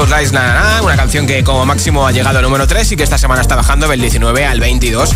Na 0.06 0.22
Na 0.32 0.54
Na, 0.54 0.82
una 0.84 0.96
canción 0.96 1.26
que 1.26 1.44
como 1.44 1.66
máximo 1.66 2.06
ha 2.06 2.12
llegado 2.12 2.38
al 2.38 2.44
número 2.44 2.68
3 2.68 2.92
y 2.92 2.96
que 2.96 3.02
esta 3.02 3.18
semana 3.18 3.42
está 3.42 3.56
bajando 3.56 3.88
del 3.88 4.00
19 4.00 4.46
al 4.46 4.60
22. 4.60 5.10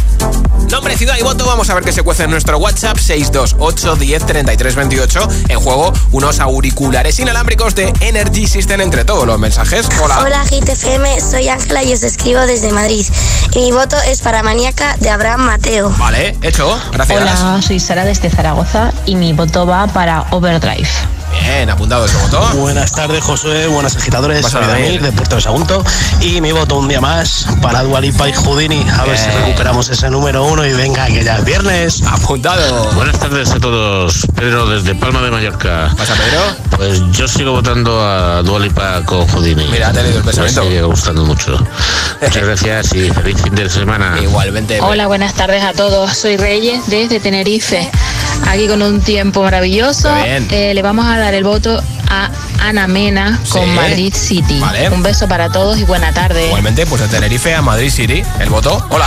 Nombre, 0.72 0.98
ciudad 0.98 1.18
y 1.20 1.22
voto, 1.22 1.46
vamos 1.46 1.70
a 1.70 1.76
ver 1.76 1.84
qué 1.84 1.92
se 1.92 2.02
cuece 2.02 2.24
en 2.24 2.32
nuestro 2.32 2.58
WhatsApp 2.58 2.98
628 2.98 3.96
10 3.96 4.26
33 4.26 4.76
28. 4.76 5.28
En 5.50 5.60
juego, 5.60 5.94
unos 6.12 6.40
auriculares 6.40 7.20
inalámbricos 7.20 7.76
de 7.76 7.94
Energy 8.00 8.48
System 8.48 8.82
entre 8.82 9.06
todos 9.06 9.28
los 9.28 9.38
mensajes. 9.38 9.88
Hola. 10.04 10.20
Hola 10.20 10.44
GTFM, 10.46 11.22
soy 11.22 11.48
Ángela 11.48 11.84
y 11.84 11.94
os 11.94 12.02
escribo 12.02 12.40
desde 12.42 12.72
Madrid. 12.72 13.06
Y 13.54 13.60
mi 13.60 13.72
voto 13.72 13.98
es 14.08 14.22
para 14.22 14.42
Maníaca 14.42 14.98
de 14.98 15.12
Abraham 15.12 15.42
Mateo. 15.42 15.90
Vale, 16.00 16.36
hecho, 16.42 16.76
gracias. 16.92 17.22
Hola, 17.22 17.62
soy 17.62 17.80
Sara 17.80 18.04
desde 18.04 18.32
Zaragoza 18.32 18.92
y 19.06 19.16
mi 19.16 19.34
voto 19.34 19.68
va 19.68 19.86
para 19.86 20.26
Overdrive. 20.32 20.90
Bien, 21.54 21.70
apuntado 21.70 22.06
ese 22.06 22.16
voto. 22.16 22.40
Buenas 22.56 22.94
tardes, 22.94 23.22
Josué. 23.22 23.68
Buenas 23.68 23.98
agitadores. 23.98 24.46
Soy 24.46 24.66
Daniel 24.66 25.02
de 25.02 25.12
Puerto 25.12 25.36
de 25.36 25.42
Sagunto. 25.42 25.84
Y 26.22 26.40
mi 26.40 26.54
voto 26.54 26.78
un 26.78 26.88
día 26.88 27.02
más 27.02 27.46
para 27.62 27.84
Dualipa 27.84 28.30
y 28.30 28.32
Houdini. 28.32 28.86
A 28.98 29.04
ver 29.04 29.18
si 29.18 29.30
recuperamos 29.30 29.90
ese 29.90 30.10
número 30.10 30.46
uno 30.46 30.66
y 30.66 30.72
venga, 30.72 31.08
que 31.08 31.26
ya 31.26 31.36
es 31.36 31.44
viernes. 31.44 32.04
Apuntado. 32.04 32.94
Buenas 32.94 33.20
tardes 33.20 33.52
a 33.52 33.60
todos. 33.60 34.26
Pedro 34.34 34.66
desde 34.66 34.96
Palma 34.96 35.22
de 35.22 35.30
Mallorca. 35.30 35.94
¿Pasa, 35.98 36.14
Pedro? 36.14 36.42
Pues 36.78 37.02
yo 37.12 37.28
sigo 37.28 37.52
votando 37.52 38.02
a 38.02 38.42
Dualipa 38.44 39.04
con 39.04 39.28
Houdini. 39.28 39.68
Mira, 39.68 39.92
te 39.92 40.00
he 40.00 40.04
leído 40.04 40.20
el 40.20 40.24
pensamiento. 40.24 40.64
Me 40.64 40.70
sigue 40.70 40.84
gustando 40.84 41.26
mucho. 41.26 41.62
Muchas 42.22 42.44
gracias 42.44 42.94
y 42.94 43.12
feliz 43.12 43.42
fin 43.42 43.56
de 43.56 43.70
semana. 43.70 44.18
Igualmente. 44.22 44.80
Hola, 44.80 45.08
buenas 45.08 45.34
tardes 45.34 45.64
a 45.66 45.74
todos. 45.74 46.16
Soy 46.16 46.38
Reyes 46.38 46.84
desde 46.88 47.20
Tenerife. 47.20 47.92
Aquí 48.48 48.68
con 48.68 48.82
un 48.82 49.02
tiempo 49.02 49.44
maravilloso. 49.44 50.10
Eh, 50.18 50.74
le 50.74 50.82
vamos 50.82 51.06
a 51.06 51.18
dar 51.18 51.34
el 51.34 51.44
voto 51.44 51.82
a 52.10 52.30
Ana 52.60 52.88
Mena 52.88 53.40
con 53.50 53.64
Sí. 53.64 53.70
Madrid 53.72 54.14
City. 54.14 54.60
Vale. 54.60 54.90
Un 54.90 55.02
beso 55.02 55.28
para 55.30 55.50
todos 55.50 55.80
y 55.80 55.84
buena 55.86 56.12
tarde. 56.14 56.48
Igualmente, 56.48 56.86
pues 56.86 57.02
de 57.02 57.08
Tenerife 57.08 57.56
a 57.56 57.62
Madrid 57.62 57.90
City. 57.90 58.24
El 58.40 58.50
voto. 58.50 58.86
Hola. 58.90 59.06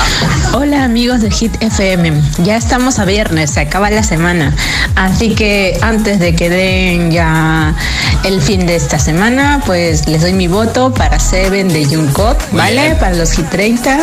Hola 0.54 0.84
amigos 0.84 1.20
de 1.20 1.30
Hit 1.30 1.54
FM, 1.62 2.20
ya 2.38 2.56
estamos 2.56 2.98
a 2.98 3.04
viernes, 3.04 3.50
se 3.50 3.60
acaba 3.60 3.90
la 3.90 4.02
semana, 4.02 4.54
así 4.94 5.34
que 5.34 5.76
antes 5.82 6.18
de 6.20 6.34
que 6.36 6.48
den 6.48 7.10
ya 7.10 7.74
el 8.22 8.40
fin 8.40 8.64
de 8.66 8.76
esta 8.76 8.98
semana, 8.98 9.60
pues 9.66 10.06
les 10.08 10.22
doy 10.22 10.32
mi 10.32 10.46
voto 10.48 10.92
para 10.94 11.18
Seven 11.18 11.68
de 11.68 11.84
Jungkook, 11.84 12.36
¿vale? 12.52 12.80
bien. 12.82 12.98
Para 12.98 13.14
los 13.16 13.32
Hit 13.32 13.48
30. 13.50 13.98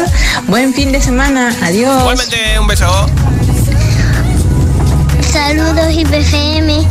Buen 0.47 0.73
fin 0.73 0.91
de 0.91 1.01
semana, 1.01 1.55
adiós. 1.63 2.01
Igualmente, 2.01 2.59
un 2.59 2.67
beso. 2.67 3.09
Saludos 5.32 5.93
IPFM. 5.93 6.86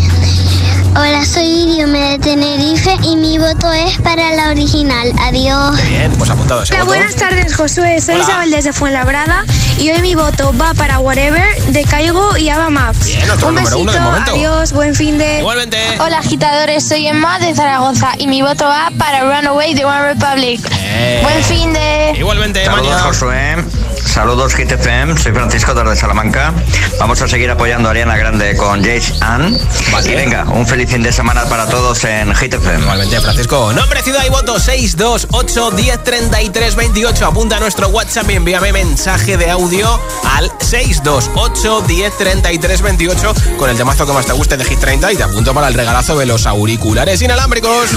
Hola, 0.96 1.24
soy 1.24 1.44
Idiome 1.44 2.00
de 2.12 2.18
Tenerife 2.18 2.96
y 3.02 3.14
mi 3.16 3.38
voto 3.38 3.72
es 3.72 3.98
para 3.98 4.32
la 4.34 4.48
original. 4.50 5.12
Adiós. 5.20 5.76
Bien, 5.88 6.10
pues 6.18 6.30
apuntado 6.30 6.62
ese 6.62 6.72
Hola, 6.74 6.84
voto. 6.84 6.96
buenas 6.96 7.14
tardes, 7.16 7.54
Josué. 7.54 8.00
Soy 8.00 8.14
Hola. 8.16 8.24
Isabel 8.24 8.50
desde 8.50 8.72
Fuenlabrada 8.72 9.44
y 9.78 9.90
hoy 9.90 10.00
mi 10.00 10.14
voto 10.14 10.52
va 10.60 10.74
para 10.74 10.98
Whatever 10.98 11.62
de 11.66 11.84
Caigo 11.84 12.36
y 12.38 12.48
Ava 12.48 12.70
Max. 12.70 13.04
Bien, 13.04 13.30
otro 13.30 13.48
Un 13.48 13.54
número 13.56 13.78
uno 13.78 13.92
de 13.92 13.98
besito, 13.98 14.10
momento. 14.10 14.32
Adiós, 14.32 14.72
buen 14.72 14.94
fin 14.94 15.18
de. 15.18 15.38
Igualmente. 15.40 15.78
Hola, 16.00 16.18
agitadores. 16.18 16.88
Soy 16.88 17.06
Emma 17.06 17.38
de 17.38 17.54
Zaragoza 17.54 18.12
y 18.18 18.26
mi 18.26 18.42
voto 18.42 18.64
va 18.64 18.90
para 18.98 19.20
Runaway 19.36 19.74
de 19.74 19.84
One 19.84 20.14
Republic. 20.14 20.60
Bien. 20.68 21.22
Buen 21.22 21.44
fin 21.44 21.72
de. 21.72 22.14
Igualmente, 22.18 22.64
Saludos 22.64 22.86
mañana. 22.86 23.04
Josué, 23.04 23.56
saludos 24.04 24.54
Hit 24.54 24.70
FM, 24.70 25.18
soy 25.18 25.32
Francisco 25.32 25.74
desde 25.74 25.96
Salamanca. 25.96 26.52
Vamos 26.98 27.20
a 27.22 27.28
seguir 27.28 27.50
apoyando 27.50 27.88
a 27.88 27.92
Ariana 27.92 28.16
Grande 28.16 28.56
con 28.56 28.82
Jace 28.82 29.14
Ann. 29.20 29.58
Vale. 29.92 30.12
Y 30.12 30.14
venga, 30.14 30.44
un 30.44 30.66
feliz 30.66 30.90
fin 30.90 31.02
de 31.02 31.12
semana 31.12 31.44
para 31.44 31.66
todos 31.66 32.04
en 32.04 32.34
Hit 32.34 32.54
FM. 32.54 32.82
Igualmente, 32.82 33.20
Francisco. 33.20 33.72
Nombre, 33.72 34.02
ciudad 34.02 34.24
y 34.26 34.30
voto 34.30 34.58
628 34.58 35.70
10 35.72 36.04
33 36.04 36.74
28. 36.76 37.26
Apunta 37.26 37.56
a 37.56 37.60
nuestro 37.60 37.88
WhatsApp 37.88 38.30
y 38.30 38.34
envíame 38.34 38.72
mensaje 38.72 39.36
de 39.36 39.50
audio 39.50 40.00
al 40.36 40.50
628 40.58 41.82
10 41.86 42.18
33 42.18 42.82
28 42.82 43.34
con 43.58 43.70
el 43.70 43.76
temazo 43.76 44.06
que 44.06 44.12
más 44.12 44.26
te 44.26 44.32
guste 44.32 44.56
de 44.56 44.64
Hit 44.64 44.78
30 44.78 45.12
y 45.12 45.16
te 45.16 45.22
apunto 45.22 45.54
para 45.54 45.68
el 45.68 45.74
regalazo 45.74 46.18
de 46.18 46.26
los 46.26 46.46
auriculares 46.46 47.20
inalámbricos. 47.22 47.92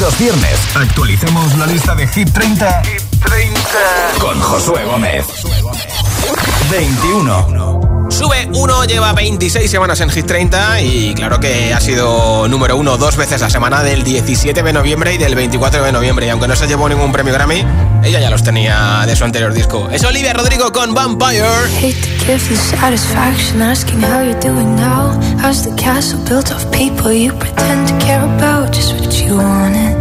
Los 0.00 0.18
viernes 0.18 0.58
actualicemos 0.74 1.56
la 1.56 1.66
lista 1.66 1.94
de 1.94 2.08
Hit 2.08 2.32
30, 2.32 2.82
con 4.18 4.40
Josué 4.40 4.84
Gómez. 4.94 5.26
21. 6.70 8.06
Sube 8.10 8.48
uno, 8.54 8.84
lleva 8.84 9.12
26 9.12 9.68
semanas 9.68 10.00
en 10.00 10.08
Hit 10.08 10.24
30 10.24 10.82
y 10.82 11.14
claro 11.14 11.40
que 11.40 11.74
ha 11.74 11.80
sido 11.80 12.46
número 12.46 12.76
uno 12.76 12.96
dos 12.96 13.16
veces 13.16 13.40
la 13.40 13.50
semana 13.50 13.82
del 13.82 14.04
17 14.04 14.62
de 14.62 14.72
noviembre 14.72 15.12
y 15.12 15.18
del 15.18 15.34
24 15.34 15.82
de 15.82 15.90
noviembre. 15.90 16.26
Y 16.26 16.28
aunque 16.28 16.46
no 16.46 16.54
se 16.54 16.68
llevó 16.68 16.88
ningún 16.88 17.10
premio 17.10 17.34
Grammy, 17.34 17.66
ella 18.04 18.20
ya 18.20 18.30
los 18.30 18.44
tenía 18.44 19.02
de 19.04 19.16
su 19.16 19.24
anterior 19.24 19.52
disco. 19.52 19.88
Es 19.90 20.04
Olivia 20.04 20.32
Rodrigo 20.32 20.70
con 20.70 20.94
Vampire. 20.94 21.42
Hate 21.76 21.94
to 21.94 22.24
give 22.24 22.48
you 22.48 22.56
satisfaction 22.56 23.62
asking 23.62 24.00
how 24.00 24.22
you're 24.22 24.38
doing 24.38 24.76
now. 24.76 25.10
How's 25.42 25.64
the 25.68 25.74
castle 25.74 26.20
built 26.28 26.52
of 26.52 26.64
people 26.70 27.12
you 27.12 27.32
pretend 27.36 27.88
to 27.88 27.98
care 27.98 28.22
about? 28.22 28.72
Just 28.72 28.92
what 28.94 29.12
you 29.20 29.38
wanted. 29.38 29.96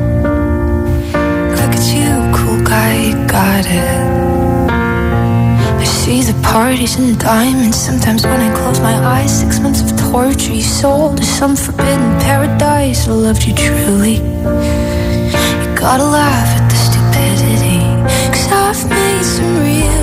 Look 1.49 1.73
at 1.73 1.83
you, 1.95 2.37
cool 2.37 2.61
guy, 2.63 3.07
you 3.07 3.25
got 3.25 3.65
it. 3.65 4.12
See 6.03 6.21
the 6.21 6.37
parties 6.43 6.99
and 6.99 7.17
diamonds. 7.17 7.77
Sometimes 7.77 8.25
when 8.25 8.41
I 8.41 8.53
close 8.53 8.81
my 8.81 8.93
eyes, 8.93 9.39
six 9.39 9.61
months 9.61 9.81
of 9.81 9.97
torture 10.11 10.51
you 10.51 10.61
sold 10.61 11.15
to 11.15 11.23
some 11.23 11.55
forbidden 11.55 12.19
paradise. 12.19 13.07
I 13.07 13.11
loved 13.11 13.47
you 13.47 13.55
truly. 13.55 14.15
You 14.15 15.69
gotta 15.79 16.03
laugh 16.03 16.49
at 16.59 16.67
the 16.67 16.75
stupidity. 16.75 17.79
Cause 18.33 18.51
I've 18.51 18.89
made 18.89 19.23
some 19.23 19.57
real 19.63 20.02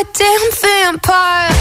goddamn 0.00 0.50
vampire 0.62 1.59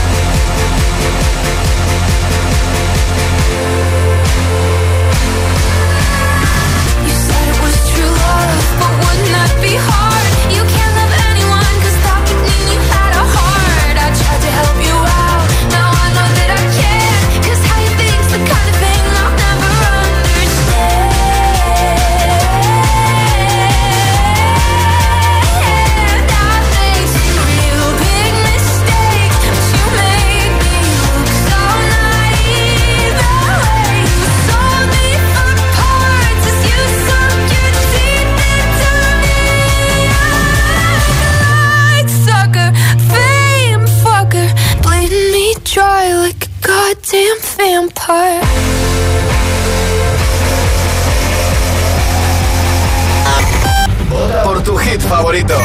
favorito. 55.10 55.56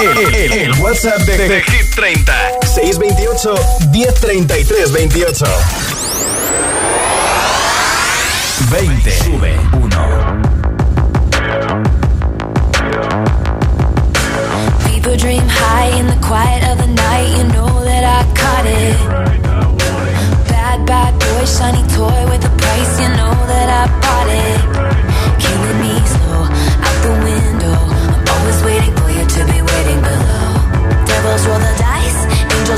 El, 0.00 0.34
el, 0.34 0.52
el 0.52 0.72
WhatsApp 0.80 1.18
de, 1.22 1.36
de, 1.36 1.48
de, 1.48 1.62
Hit 1.62 1.94
30. 1.94 2.32
628 2.62 3.54
1033 3.90 4.92
28. 4.92 5.44
20. 8.70 9.10
Sube 9.10 9.56
1. 9.72 9.90
People 14.86 15.16
dream 15.16 15.42
high 15.46 15.98
in 15.98 16.06
the 16.06 16.18
quiet 16.22 16.62
of 16.70 16.78
the 16.78 16.86
night. 16.86 17.36
You 17.36 17.44
know 17.52 17.84
that 17.84 18.04
I 18.04 18.22
caught 18.38 18.66
it. 18.66 18.96
Bad, 20.48 20.86
bad 20.86 21.18
boy, 21.18 21.44
shiny 21.44 21.82
toy 21.94 22.30
with 22.30 22.44
a 22.44 22.50
price. 22.56 23.00
You 23.00 23.08
know 23.08 23.34
that 23.50 23.68
I 23.68 23.86
bought 24.00 24.28
it. 24.28 24.73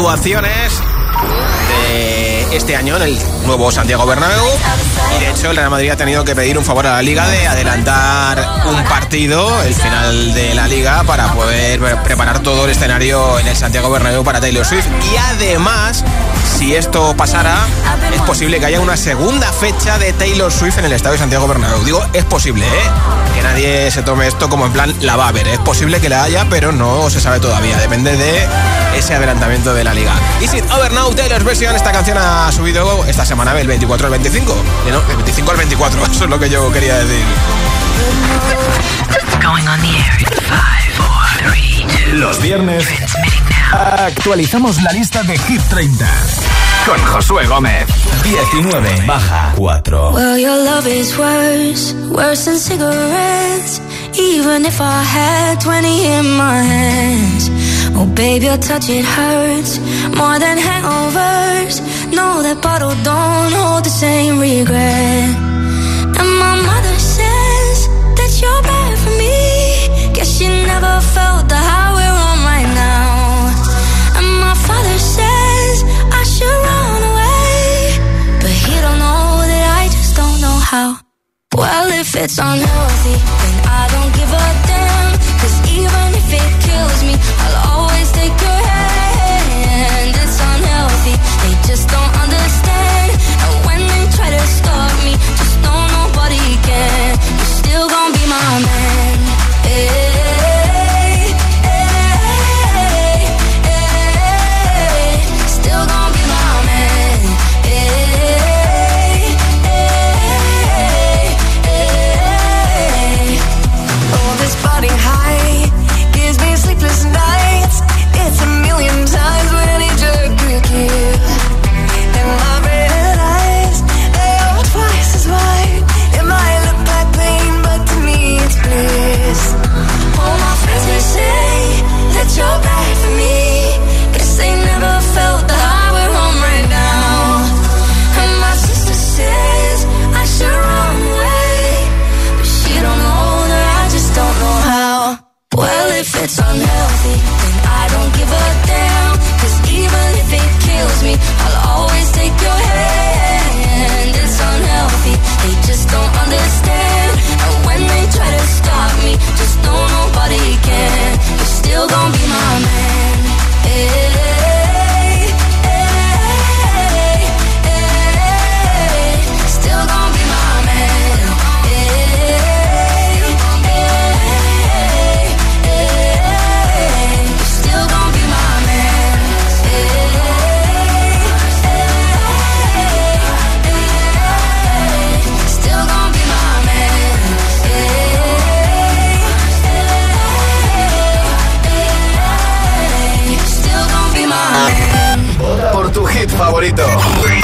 Actuaciones 0.00 0.80
de 1.68 2.56
este 2.56 2.74
año 2.74 2.96
en 2.96 3.02
el 3.02 3.18
nuevo 3.44 3.70
Santiago 3.70 4.06
Bernabéu 4.06 4.46
y 5.14 5.20
de 5.20 5.30
hecho 5.30 5.50
el 5.50 5.56
Real 5.56 5.68
Madrid 5.68 5.90
ha 5.90 5.96
tenido 5.96 6.24
que 6.24 6.34
pedir 6.34 6.56
un 6.56 6.64
favor 6.64 6.86
a 6.86 6.94
la 6.94 7.02
Liga 7.02 7.28
de 7.28 7.46
adelantar 7.46 8.62
un 8.64 8.82
partido, 8.84 9.62
el 9.62 9.74
final 9.74 10.32
de 10.32 10.54
la 10.54 10.68
Liga, 10.68 11.04
para 11.04 11.34
poder 11.34 11.80
preparar 12.02 12.38
todo 12.38 12.64
el 12.64 12.70
escenario 12.70 13.38
en 13.40 13.48
el 13.48 13.56
Santiago 13.56 13.90
Bernabéu 13.90 14.24
para 14.24 14.40
Taylor 14.40 14.64
Swift 14.64 14.86
y 15.12 15.16
además 15.18 16.02
si 16.56 16.74
esto 16.74 17.14
pasara, 17.14 17.58
es 18.14 18.22
posible 18.22 18.58
que 18.58 18.66
haya 18.66 18.80
una 18.80 18.96
segunda 18.96 19.52
fecha 19.52 19.98
de 19.98 20.14
Taylor 20.14 20.50
Swift 20.50 20.78
en 20.78 20.86
el 20.86 20.92
Estadio 20.92 21.12
de 21.12 21.18
Santiago 21.18 21.46
Bernabéu. 21.46 21.84
Digo, 21.84 22.02
es 22.14 22.24
posible, 22.24 22.66
¿eh? 22.66 23.34
Que 23.34 23.42
nadie 23.42 23.90
se 23.90 24.02
tome 24.02 24.26
esto 24.26 24.48
como 24.48 24.66
en 24.66 24.72
plan 24.72 24.94
la 25.00 25.16
va 25.16 25.28
a 25.28 25.32
ver. 25.32 25.46
Es 25.48 25.58
posible 25.58 26.00
que 26.00 26.08
la 26.08 26.22
haya, 26.22 26.46
pero 26.48 26.72
no 26.72 27.08
se 27.10 27.20
sabe 27.20 27.40
todavía. 27.40 27.78
Depende 27.78 28.16
de 28.16 28.46
ese 28.94 29.14
adelantamiento 29.14 29.74
de 29.74 29.84
la 29.84 29.94
liga. 29.94 30.14
Y 30.40 30.48
si 30.48 30.58
Over 30.60 30.92
Now, 30.92 31.12
Taylor's 31.14 31.44
Version, 31.44 31.74
esta 31.74 31.92
canción 31.92 32.18
ha 32.18 32.50
subido 32.52 33.04
esta 33.04 33.24
semana 33.24 33.54
del 33.54 33.66
24 33.66 34.06
al 34.06 34.12
25. 34.12 34.64
No, 34.90 35.00
del 35.00 35.16
25 35.16 35.50
al 35.50 35.56
24, 35.56 36.06
eso 36.10 36.24
es 36.24 36.30
lo 36.30 36.38
que 36.38 36.50
yo 36.50 36.70
quería 36.72 36.98
decir. 36.98 37.24
Los 42.12 42.42
viernes 42.42 42.84
actualizamos 43.72 44.82
la 44.82 44.92
lista 44.92 45.22
de 45.22 45.38
Hit 45.38 45.62
30 45.68 46.06
con 46.86 46.98
Josué 47.06 47.46
Gómez. 47.46 47.86
19 48.24 49.06
baja 49.06 49.52
4. 49.56 50.10
Well, 50.12 50.38
your 50.38 50.56
love 50.64 50.86
is 50.86 51.16
worse, 51.16 51.94
worse 52.10 52.44
than 52.44 52.58
cigarettes. 52.58 53.80
Even 54.18 54.66
if 54.66 54.80
I 54.80 55.02
had 55.02 55.60
20 55.60 56.06
in 56.06 56.36
my 56.36 56.62
hands. 56.62 57.59
Oh, 57.96 58.06
baby, 58.14 58.46
your 58.46 58.56
touch 58.56 58.88
it 58.88 59.04
hurts 59.04 59.78
more 60.18 60.38
than 60.38 60.56
hangovers. 60.58 61.76
No, 62.18 62.42
that 62.42 62.58
bottle 62.62 62.94
don't 63.02 63.52
hold 63.52 63.84
the 63.84 63.94
same 64.04 64.38
regret. 64.38 65.30
And 66.18 66.30
my 66.44 66.54
mother 66.68 66.96
says 67.16 67.78
that 68.18 68.32
you're 68.40 68.62
bad 68.62 68.92
for 69.02 69.14
me. 69.22 70.12
Guess 70.14 70.38
she 70.38 70.46
never 70.72 70.94
felt 71.14 71.48
the 71.48 71.60
high 71.70 71.92
we're 71.96 72.18
on 72.28 72.38
right 72.52 72.70
now. 72.74 74.18
And 74.18 74.28
my 74.44 74.54
father 74.66 74.98
says 75.16 75.76
I 76.20 76.22
should 76.32 76.58
run 76.68 77.02
away. 77.12 77.60
But 78.42 78.54
he 78.64 78.74
don't 78.84 78.98
know 79.04 79.24
that 79.50 79.64
I 79.80 79.84
just 79.96 80.12
don't 80.16 80.40
know 80.40 80.58
how. 80.72 80.88
Well, 81.54 81.88
if 82.00 82.14
it's 82.16 82.38
unhealthy, 82.38 83.16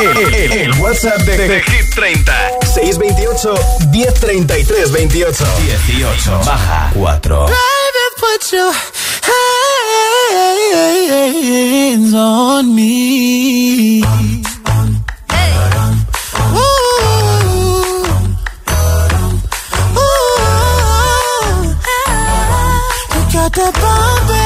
El, 0.00 0.34
el- 0.34 0.52
el 0.52 0.72
WhatsApp 0.80 1.18
de, 1.22 1.36
de 1.48 1.62
Hit 1.62 1.94
30. 1.94 2.32
628 2.74 3.54
1033 3.90 4.92
28. 4.92 5.44
18 5.88 6.38
baja 6.44 6.90
4. 6.94 7.46
Baby, 7.46 7.54
put 8.18 8.52
your 8.52 8.72
hands 12.02 12.14
on 12.14 12.74
me. 12.74 14.02
That 23.56 23.72
bomb, 23.72 24.45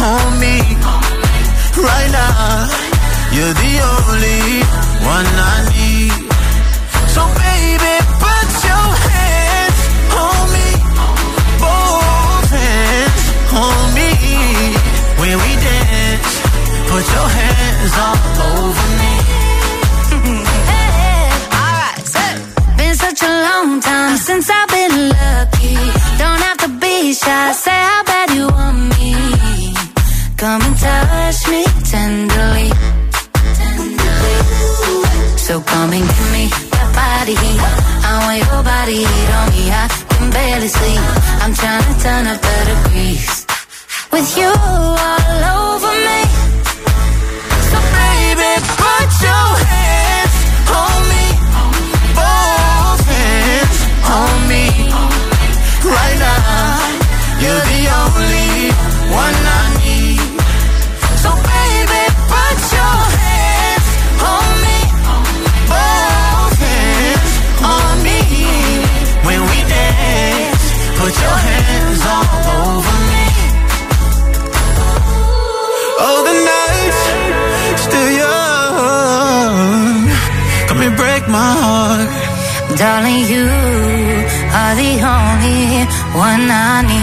on 0.00 0.40
me. 0.40 0.56
Right 1.76 2.10
now, 2.10 2.68
you're 3.36 3.56
the 3.64 3.74
only 3.92 4.42
one 5.04 5.28
I 5.52 5.56
need. 5.76 6.12
So 7.14 7.22
baby, 7.44 7.94
put 8.24 8.48
your 8.68 8.88
hands 9.08 9.80
on 10.24 10.42
me. 10.56 10.68
Both 11.64 12.50
hands 12.56 13.24
on 13.64 13.82
me. 13.98 14.10
When 15.20 15.34
we 15.44 15.50
dance, 15.68 16.32
put 16.90 17.04
your 17.16 17.28
hands 17.38 17.94
all 18.04 18.18
over 18.52 18.88
me. 19.00 19.14
Alright, 21.60 22.04
so 22.14 22.24
been 22.76 22.94
such 22.94 23.20
a 23.22 23.32
long 23.48 23.80
time 23.80 24.16
since 24.16 24.48
I've 24.48 24.68
been 24.68 25.08
lucky. 25.10 25.59
Body 37.34 37.46
heat. 37.46 37.60
I 38.02 38.12
want 38.24 38.38
your 38.38 38.62
body 38.62 38.96
heat 38.98 39.30
on 39.38 39.48
me. 39.50 39.70
I 39.70 39.88
can 40.14 40.30
barely 40.30 40.68
sleep. 40.68 41.00
I'm 41.42 41.54
trying 41.54 41.82
to 41.82 42.02
turn 42.02 42.26
up 42.26 42.40
better 42.42 42.76
grease. 42.90 43.46
With 44.12 44.36
you 44.36 44.50
all 44.50 45.42
over 45.58 45.92
me. 46.06 46.20
So 47.70 47.78
baby, 47.94 48.50
put 48.78 49.10
your 49.22 49.66
hands 49.66 49.89
one 86.14 86.50
I 86.50 86.82
need. 86.82 86.99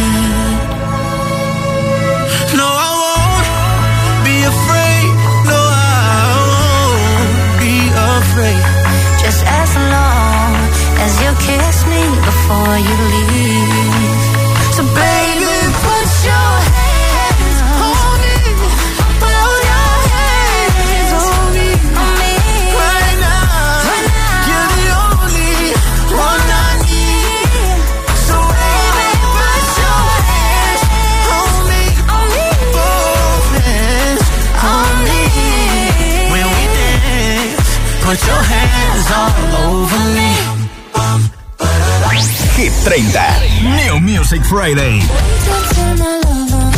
30. 42.89 43.19
New 43.63 43.99
Music 43.99 44.41
Friday. 44.45 45.01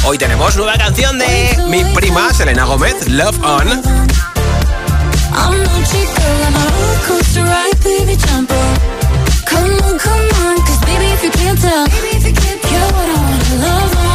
Hoy 0.04 0.18
tenemos 0.18 0.56
nueva 0.56 0.76
canción 0.76 1.20
de 1.20 1.56
mi 1.68 1.84
prima 1.94 2.34
Selena 2.34 2.66
Gómez, 2.66 3.08
Love 3.08 3.38
On. 3.44 3.68
Baby, 7.84 8.18
jump 8.18 8.52
on. 8.52 8.76
Come 9.46 9.72
on, 9.84 9.98
come 10.00 10.28
on, 10.46 10.58
'cause 10.62 10.80
baby, 10.86 11.06
if 11.14 11.24
you 11.24 11.32
can't 11.32 11.60
tell, 11.60 11.88
you're 12.72 12.82
what 12.92 13.08
I 13.08 13.16
wanna 13.16 13.68
love 13.68 13.98
on. 13.98 14.09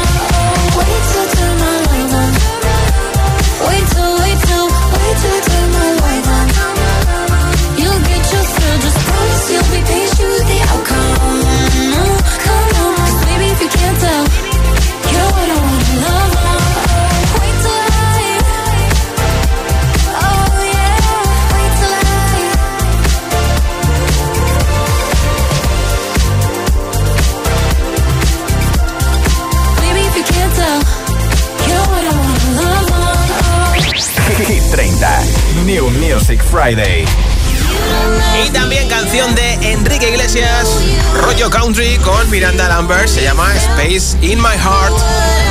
Y 36.66 38.50
también 38.50 38.88
canción 38.88 39.34
de 39.34 39.52
Enrique 39.72 40.08
Iglesias, 40.08 40.66
rollo 41.12 41.50
country 41.50 41.98
con 41.98 42.30
Miranda 42.30 42.68
Lambert, 42.68 43.06
se 43.06 43.22
llama 43.22 43.54
Space 43.54 44.16
in 44.22 44.40
My 44.40 44.56
Heart. 44.56 45.43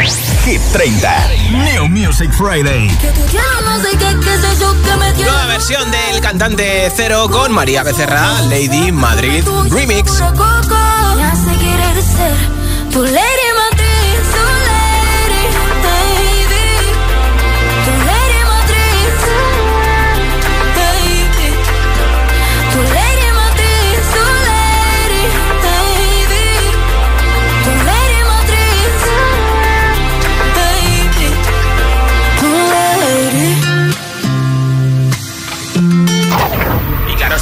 Hit 0.00 0.62
30. 0.72 1.28
New 1.50 1.86
Music 1.88 2.32
Friday. 2.32 2.88
Nueva 5.18 5.46
versión 5.46 5.90
del 5.90 6.22
cantante 6.22 6.90
Cero 6.96 7.28
con 7.30 7.52
María 7.52 7.82
Becerra, 7.82 8.40
Lady 8.48 8.92
Madrid 8.92 9.44
Remix. 9.70 10.22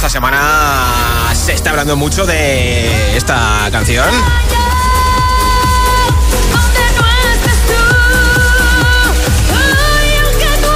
Semana 0.09 1.29
se 1.33 1.53
está 1.53 1.69
hablando 1.69 1.95
mucho 1.95 2.25
de 2.25 3.15
esta 3.15 3.69
canción. 3.71 4.09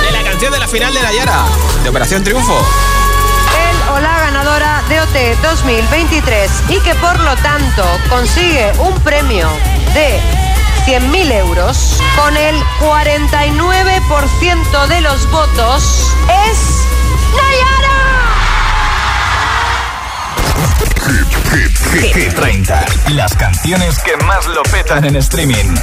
De 0.03 0.11
la 0.11 0.23
canción 0.23 0.51
de 0.51 0.59
la 0.59 0.67
final 0.67 0.93
de 0.93 1.01
la 1.01 1.11
Yara, 1.11 1.45
de 1.81 1.89
Operación 1.89 2.23
Triunfo. 2.23 2.63
El 3.57 3.81
o 3.95 3.99
la 3.99 4.19
ganadora 4.19 4.84
de 4.88 5.01
OT 5.01 5.15
2023 5.41 6.51
y 6.69 6.79
que 6.81 6.93
por 6.95 7.19
lo 7.19 7.36
tanto 7.38 7.84
consigue 8.09 8.71
un 8.79 8.93
premio 8.99 9.49
de 9.95 10.19
100.000 10.86 11.31
euros 11.31 11.97
con 12.15 12.38
el 12.38 12.55
49% 12.79 14.88
de 14.88 15.01
los 15.01 15.27
votos 15.31 16.13
es 16.47 16.86
Nayara. 17.36 18.12
Hit, 21.06 21.74
hit, 21.91 22.16
hit 22.16 22.34
30. 22.34 22.86
Las 23.10 23.36
canciones 23.36 23.99
que 23.99 24.16
más 24.24 24.47
lo 24.47 24.64
petan 24.64 25.04
en 25.04 25.18
streaming. 25.18 25.76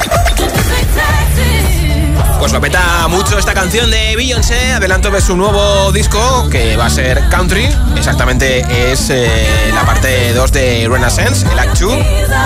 Pues 2.39 2.53
lo 2.53 2.61
peta 2.61 3.07
mucho 3.09 3.39
esta 3.39 3.53
canción 3.53 3.91
de 3.91 4.17
Beyoncé, 4.17 4.73
adelanto 4.73 5.11
de 5.11 5.21
su 5.21 5.37
nuevo 5.37 5.93
disco 5.93 6.49
que 6.49 6.77
va 6.77 6.87
a 6.87 6.91
ser 6.91 7.29
country, 7.29 7.69
exactamente 7.97 8.65
es 8.91 9.11
eh, 9.11 9.71
la 9.75 9.85
parte 9.85 10.33
2 10.33 10.53
de 10.53 10.89
Renaissance, 10.91 11.47
el 11.53 11.59
Act 11.59 11.79
2, 11.79 11.97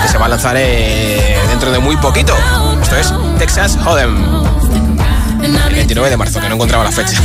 que 0.03 0.09
se 0.09 0.19
va 0.19 0.27
a 0.27 0.29
lanzar 0.29 0.57
eh, 0.59 1.39
dentro 1.49 1.71
de 1.71 1.79
muy 1.79 1.97
poquito. 1.97 2.37
Esto 2.83 2.97
es 2.97 3.15
Texas 3.39 3.79
Hold'em. 3.85 4.84
El 5.75 5.79
29 5.79 6.11
de 6.11 6.17
marzo, 6.17 6.41
que 6.41 6.49
no 6.49 6.55
encontraba 6.55 6.85
la 6.85 6.93
fecha. 6.93 7.21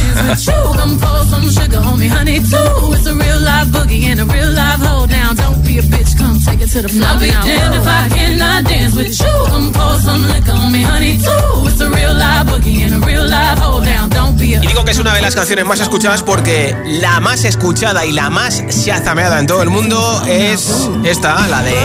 Y 14.64 14.68
digo 14.68 14.84
que 14.84 14.92
es 14.92 15.00
una 15.00 15.14
de 15.14 15.22
las 15.22 15.36
canciones 15.36 15.66
más 15.66 15.80
escuchadas 15.80 16.24
porque 16.24 16.76
la 16.86 17.20
más 17.20 17.44
escuchada 17.46 18.06
y 18.06 18.12
la 18.12 18.30
más 18.32 18.64
shazameada 18.68 19.40
en 19.40 19.46
todo 19.46 19.62
el 19.62 19.70
mundo 19.70 20.24
es 20.28 20.90
esta, 21.04 21.48
la 21.48 21.62
de 21.62 21.76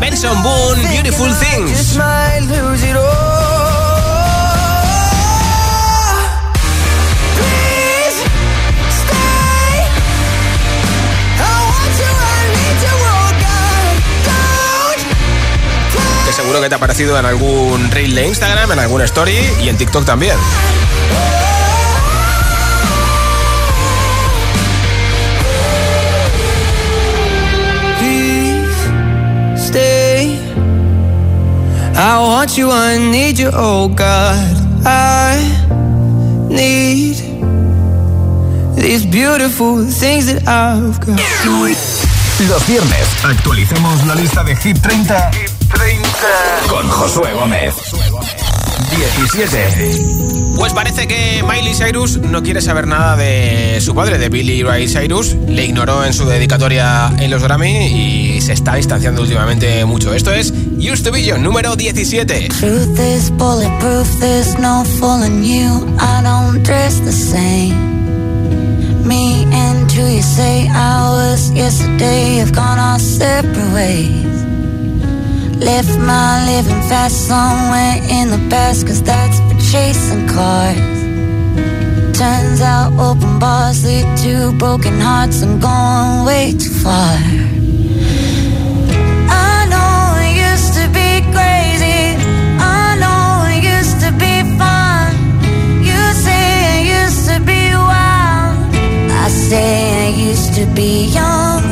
Benson 0.00 0.42
Boone, 0.42 0.82
Beautiful 0.88 1.34
Things. 1.38 1.98
Seguro 16.52 16.64
que 16.64 16.68
te 16.68 16.74
ha 16.74 16.76
aparecido 16.76 17.18
en 17.18 17.24
algún 17.24 17.90
reel 17.90 18.14
de 18.14 18.26
Instagram, 18.26 18.72
en 18.72 18.78
alguna 18.78 19.04
story 19.04 19.38
y 19.62 19.70
en 19.70 19.76
TikTok 19.78 20.04
también. 20.04 20.36
stay. 29.56 30.38
I 31.94 32.18
want 32.20 32.58
you, 32.58 32.70
I 32.70 32.98
need 32.98 33.38
you, 33.38 33.50
oh 33.54 33.88
God. 33.88 34.36
I 34.84 35.40
need 36.50 37.16
these 38.76 39.06
beautiful 39.06 39.86
things 39.86 40.26
that 40.26 40.46
I've 40.46 41.00
got. 41.00 41.18
Los 42.48 42.66
viernes 42.66 43.06
actualicemos 43.24 44.04
la 44.06 44.16
lista 44.16 44.42
de 44.42 44.56
Hit 44.56 44.80
30, 44.82 45.30
Hit 45.32 45.51
30. 45.74 46.08
con 46.68 46.88
Josué 46.88 47.32
Gómez. 47.34 47.74
17. 48.96 50.22
Pues 50.56 50.72
parece 50.72 51.08
que 51.08 51.42
Miley 51.42 51.74
Cyrus 51.74 52.18
no 52.18 52.42
quiere 52.42 52.60
saber 52.60 52.86
nada 52.86 53.16
de 53.16 53.80
su 53.80 53.94
padre, 53.94 54.18
de 54.18 54.28
Billy 54.28 54.62
Ray 54.62 54.86
Cyrus. 54.86 55.34
Le 55.48 55.64
ignoró 55.64 56.04
en 56.04 56.12
su 56.12 56.26
dedicatoria 56.26 57.12
en 57.18 57.30
los 57.30 57.42
Grammy 57.42 57.86
y 57.86 58.40
se 58.40 58.52
está 58.52 58.74
distanciando 58.74 59.22
últimamente 59.22 59.84
mucho. 59.84 60.14
Esto 60.14 60.32
es 60.32 60.52
Used 60.78 61.04
to 61.04 61.12
Be 61.12 61.24
Yo, 61.24 61.38
número 61.38 61.74
17. 61.74 62.48
Truth 62.48 62.98
is 62.98 63.30
bulletproof, 63.30 64.08
there's 64.20 64.58
no 64.58 64.84
fooling 65.00 65.42
you. 65.42 65.96
I 65.98 66.22
don't 66.22 66.62
dress 66.62 67.00
the 67.04 67.12
same. 67.12 67.92
Me 69.04 69.44
and 69.52 69.90
you 69.92 70.22
say 70.22 70.68
I 70.68 71.10
was 71.10 71.50
yesterday 71.52 72.38
have 72.38 72.52
gone 72.52 72.78
our 72.78 72.98
separate 72.98 73.72
ways. 73.74 74.41
Left 75.64 75.96
my 75.96 76.44
living 76.44 76.82
fast 76.88 77.28
somewhere 77.28 77.94
in 78.10 78.30
the 78.30 78.48
past, 78.50 78.84
cause 78.84 79.00
that's 79.00 79.38
for 79.38 79.54
chasing 79.70 80.26
cars. 80.26 80.76
Turns 82.18 82.60
out 82.60 82.92
open 82.98 83.38
bars 83.38 83.84
lead 83.84 84.06
to 84.24 84.52
broken 84.58 84.98
hearts. 84.98 85.40
I'm 85.40 85.60
going 85.60 86.26
way 86.26 86.52
too 86.58 86.74
far. 86.82 87.16
I 89.30 89.66
know 89.72 90.18
it 90.26 90.34
used 90.50 90.74
to 90.80 90.84
be 90.98 91.22
crazy. 91.30 92.18
I 92.58 92.98
know 93.02 93.46
it 93.54 93.62
used 93.62 94.00
to 94.04 94.10
be 94.18 94.42
fun. 94.58 95.14
You 95.88 96.00
say 96.26 96.42
it 96.74 96.86
used 97.04 97.28
to 97.30 97.38
be 97.38 97.62
wild. 97.72 98.58
I 99.24 99.28
say 99.28 100.06
I 100.06 100.28
used 100.28 100.54
to 100.54 100.66
be 100.74 101.06
young. 101.06 101.71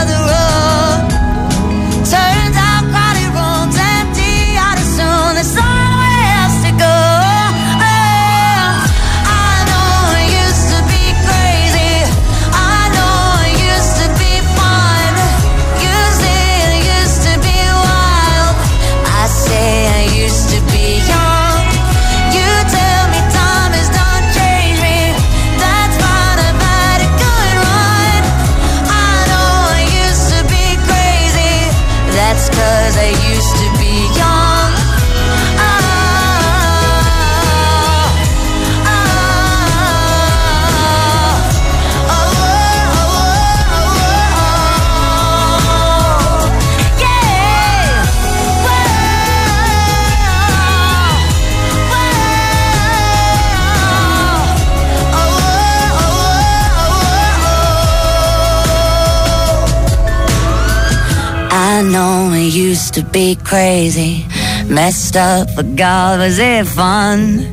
to 63.01 63.09
be 63.11 63.35
crazy, 63.35 64.25
messed 64.67 65.15
up, 65.15 65.47
but 65.55 65.75
God, 65.75 66.19
was 66.19 66.39
it 66.39 66.67
fun? 66.67 67.47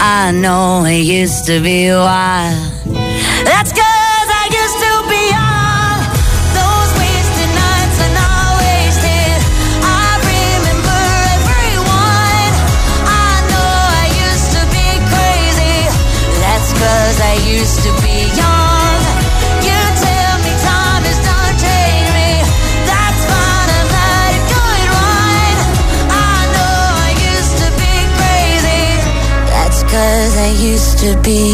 I 0.00 0.32
know 0.32 0.84
it 0.84 1.04
used 1.04 1.46
to 1.46 1.60
be 1.60 1.90
wild. 1.90 2.56
That's 3.44 3.72
cause 3.72 4.28
I 4.42 4.44
used 4.62 4.78
to 4.86 4.92
be 5.12 5.22
young. 5.36 5.98
Those 6.58 6.90
wasted 7.00 7.50
nights 7.62 7.98
are 8.04 8.14
not 8.20 8.48
wasted. 8.60 9.38
I 9.84 10.08
remember 10.32 11.02
everyone. 11.36 12.52
I 13.06 13.32
know 13.50 13.72
I 14.00 14.06
used 14.26 14.50
to 14.56 14.62
be 14.76 14.88
crazy. 15.12 15.78
That's 16.44 16.70
cause 16.72 17.18
I 17.20 17.34
used 17.48 17.78
to 17.84 17.90
be 18.02 18.16
young. 18.36 18.49
Cause 29.90 30.36
I 30.38 30.50
used 30.72 30.98
to 31.00 31.16
be 31.22 31.52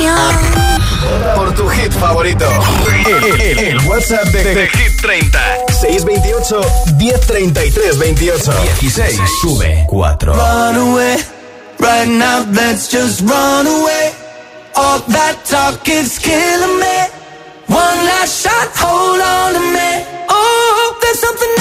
young. 0.00 0.34
Por 1.36 1.52
tu 1.54 1.68
hit 1.68 1.92
favorito. 1.92 2.46
El, 3.06 3.40
el- 3.40 3.58
el 3.58 3.78
WhatsApp 3.88 4.26
de, 4.32 4.42
de 4.54 4.68
Hit 4.68 5.00
30. 5.02 5.38
628 5.80 6.60
1033 6.98 7.98
28. 7.98 8.52
16. 8.80 9.20
Sube 9.40 9.84
4. 9.88 10.32
Run 10.32 10.76
away, 10.76 11.16
right 11.78 12.08
now, 12.08 12.44
let's 12.52 12.88
just 12.90 13.20
run 13.22 13.66
away. 13.66 14.12
All 14.76 15.00
that 15.08 15.36
talk 15.44 15.86
is 15.88 16.18
killing 16.18 16.78
me. 16.80 16.98
One 17.68 17.98
last 18.06 18.42
shot, 18.42 18.68
hold 18.76 19.20
on 19.20 19.54
to 19.54 19.60
me. 19.60 19.90
Oh, 20.28 20.98
there's 21.00 21.18
something 21.20 21.54